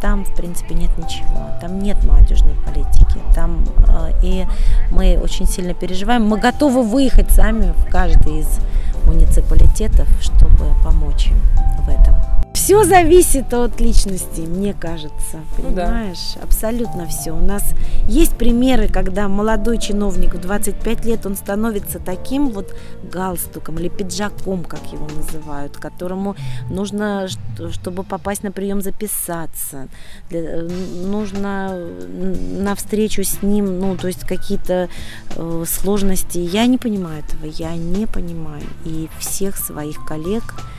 там, 0.01 0.23
в 0.23 0.33
принципе, 0.33 0.75
нет 0.75 0.97
ничего. 0.97 1.49
Там 1.59 1.79
нет 1.79 2.03
молодежной 2.05 2.55
политики. 2.65 3.19
Там 3.35 3.65
э, 3.87 4.11
и 4.23 4.45
мы 4.91 5.19
очень 5.21 5.45
сильно 5.45 5.73
переживаем. 5.73 6.25
Мы 6.25 6.39
готовы 6.39 6.83
выехать 6.83 7.31
сами 7.31 7.73
в 7.73 7.89
каждый 7.89 8.39
из 8.39 8.59
муниципалитетов, 9.09 10.07
чтобы 10.21 10.65
помочь 10.83 11.27
им 11.27 11.41
в 11.83 11.89
этом. 11.89 12.28
Все 12.53 12.83
зависит 12.83 13.53
от 13.53 13.79
личности, 13.79 14.41
мне 14.41 14.73
кажется, 14.73 15.39
понимаешь? 15.55 16.33
Ну, 16.35 16.41
да. 16.41 16.43
Абсолютно 16.43 17.05
все. 17.05 17.31
У 17.31 17.41
нас 17.41 17.63
есть 18.07 18.35
примеры, 18.37 18.87
когда 18.87 19.27
молодой 19.27 19.77
чиновник 19.77 20.33
в 20.33 20.41
25 20.41 21.05
лет, 21.05 21.25
он 21.25 21.35
становится 21.35 21.99
таким 21.99 22.49
вот 22.49 22.75
галстуком 23.03 23.77
или 23.77 23.87
пиджаком, 23.87 24.63
как 24.63 24.83
его 24.91 25.07
называют, 25.15 25.77
которому 25.77 26.35
нужно, 26.69 27.27
чтобы 27.71 28.03
попасть 28.03 28.41
на 28.41 28.51
прием, 28.51 28.81
записаться. 28.81 29.87
Нужно 30.31 31.87
на 32.59 32.75
встречу 32.75 33.23
с 33.23 33.43
ним, 33.43 33.79
ну, 33.79 33.95
то 33.95 34.07
есть 34.07 34.25
какие-то 34.25 34.89
э, 35.35 35.63
сложности. 35.67 36.39
Я 36.39 36.65
не 36.65 36.77
понимаю 36.77 37.23
этого, 37.23 37.45
я 37.45 37.75
не 37.75 38.07
понимаю. 38.07 38.63
И 38.85 39.07
всех 39.19 39.55
своих 39.55 40.03
коллег, 40.05 40.55
Э, 40.55 40.78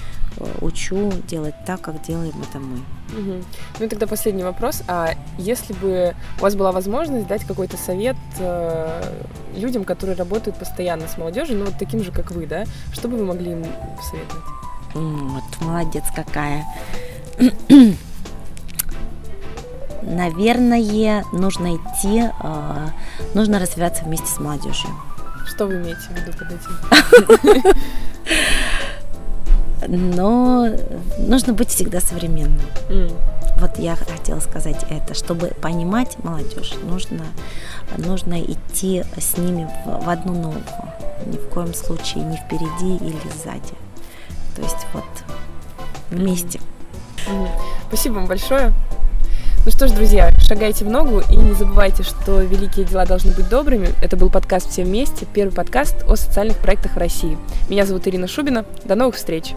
учу 0.60 1.12
делать 1.28 1.54
так, 1.66 1.80
как 1.80 2.02
делаем 2.02 2.34
это 2.48 2.58
мы. 2.58 2.78
Угу. 3.18 3.44
Ну 3.78 3.84
и 3.84 3.88
тогда 3.88 4.06
последний 4.06 4.42
вопрос. 4.42 4.82
А 4.88 5.14
если 5.38 5.72
бы 5.74 6.14
у 6.38 6.42
вас 6.42 6.54
была 6.54 6.72
возможность 6.72 7.26
дать 7.26 7.44
какой-то 7.44 7.76
совет 7.76 8.16
э, 8.38 9.02
людям, 9.56 9.84
которые 9.84 10.16
работают 10.16 10.56
постоянно 10.56 11.08
с 11.08 11.18
молодежью, 11.18 11.58
ну 11.58 11.66
вот 11.66 11.74
таким 11.78 12.02
же, 12.02 12.12
как 12.12 12.30
вы, 12.30 12.46
да, 12.46 12.64
что 12.92 13.08
бы 13.08 13.16
вы 13.16 13.24
могли 13.24 13.52
им 13.52 13.64
посоветовать? 13.96 14.44
Вот, 14.94 15.60
молодец 15.60 16.04
какая. 16.14 16.64
Наверное, 20.02 21.24
нужно 21.32 21.76
идти, 21.76 22.24
э, 22.42 22.88
нужно 23.34 23.58
развиваться 23.58 24.04
вместе 24.04 24.26
с 24.26 24.38
молодежью. 24.38 24.90
Что 25.46 25.66
вы 25.66 25.74
имеете 25.74 26.00
в 26.00 26.10
виду 26.10 26.32
под 26.38 26.52
этим? 26.52 27.74
но 29.96 30.68
нужно 31.18 31.52
быть 31.52 31.70
всегда 31.70 32.00
современным. 32.00 32.60
Mm. 32.88 33.12
Вот 33.58 33.78
я 33.78 33.96
хотела 33.96 34.40
сказать 34.40 34.86
это, 34.88 35.14
чтобы 35.14 35.48
понимать 35.60 36.16
молодежь, 36.22 36.74
нужно, 36.84 37.24
нужно 37.98 38.40
идти 38.40 39.04
с 39.18 39.36
ними 39.36 39.68
в, 39.84 40.04
в 40.04 40.08
одну 40.08 40.32
ногу, 40.32 40.60
ни 41.26 41.36
в 41.36 41.48
коем 41.48 41.74
случае 41.74 42.24
не 42.24 42.36
впереди 42.36 43.04
или 43.04 43.18
сзади. 43.42 43.74
То 44.56 44.62
есть 44.62 44.86
вот 44.94 45.04
вместе. 46.10 46.60
Mm. 47.28 47.48
Спасибо 47.88 48.14
вам 48.14 48.26
большое. 48.26 48.72
Ну 49.66 49.70
что 49.72 49.88
ж, 49.88 49.90
друзья, 49.90 50.30
шагайте 50.40 50.86
в 50.86 50.88
ногу 50.88 51.20
и 51.30 51.36
не 51.36 51.52
забывайте, 51.52 52.02
что 52.02 52.40
великие 52.40 52.86
дела 52.86 53.04
должны 53.04 53.32
быть 53.32 53.48
добрыми. 53.48 53.90
Это 54.00 54.16
был 54.16 54.30
подкаст 54.30 54.70
«Все 54.70 54.84
вместе», 54.84 55.26
первый 55.26 55.52
подкаст 55.52 55.96
о 56.08 56.16
социальных 56.16 56.56
проектах 56.58 56.94
в 56.94 56.96
России. 56.96 57.36
Меня 57.68 57.84
зовут 57.84 58.08
Ирина 58.08 58.26
Шубина. 58.26 58.64
До 58.84 58.94
новых 58.94 59.16
встреч! 59.16 59.54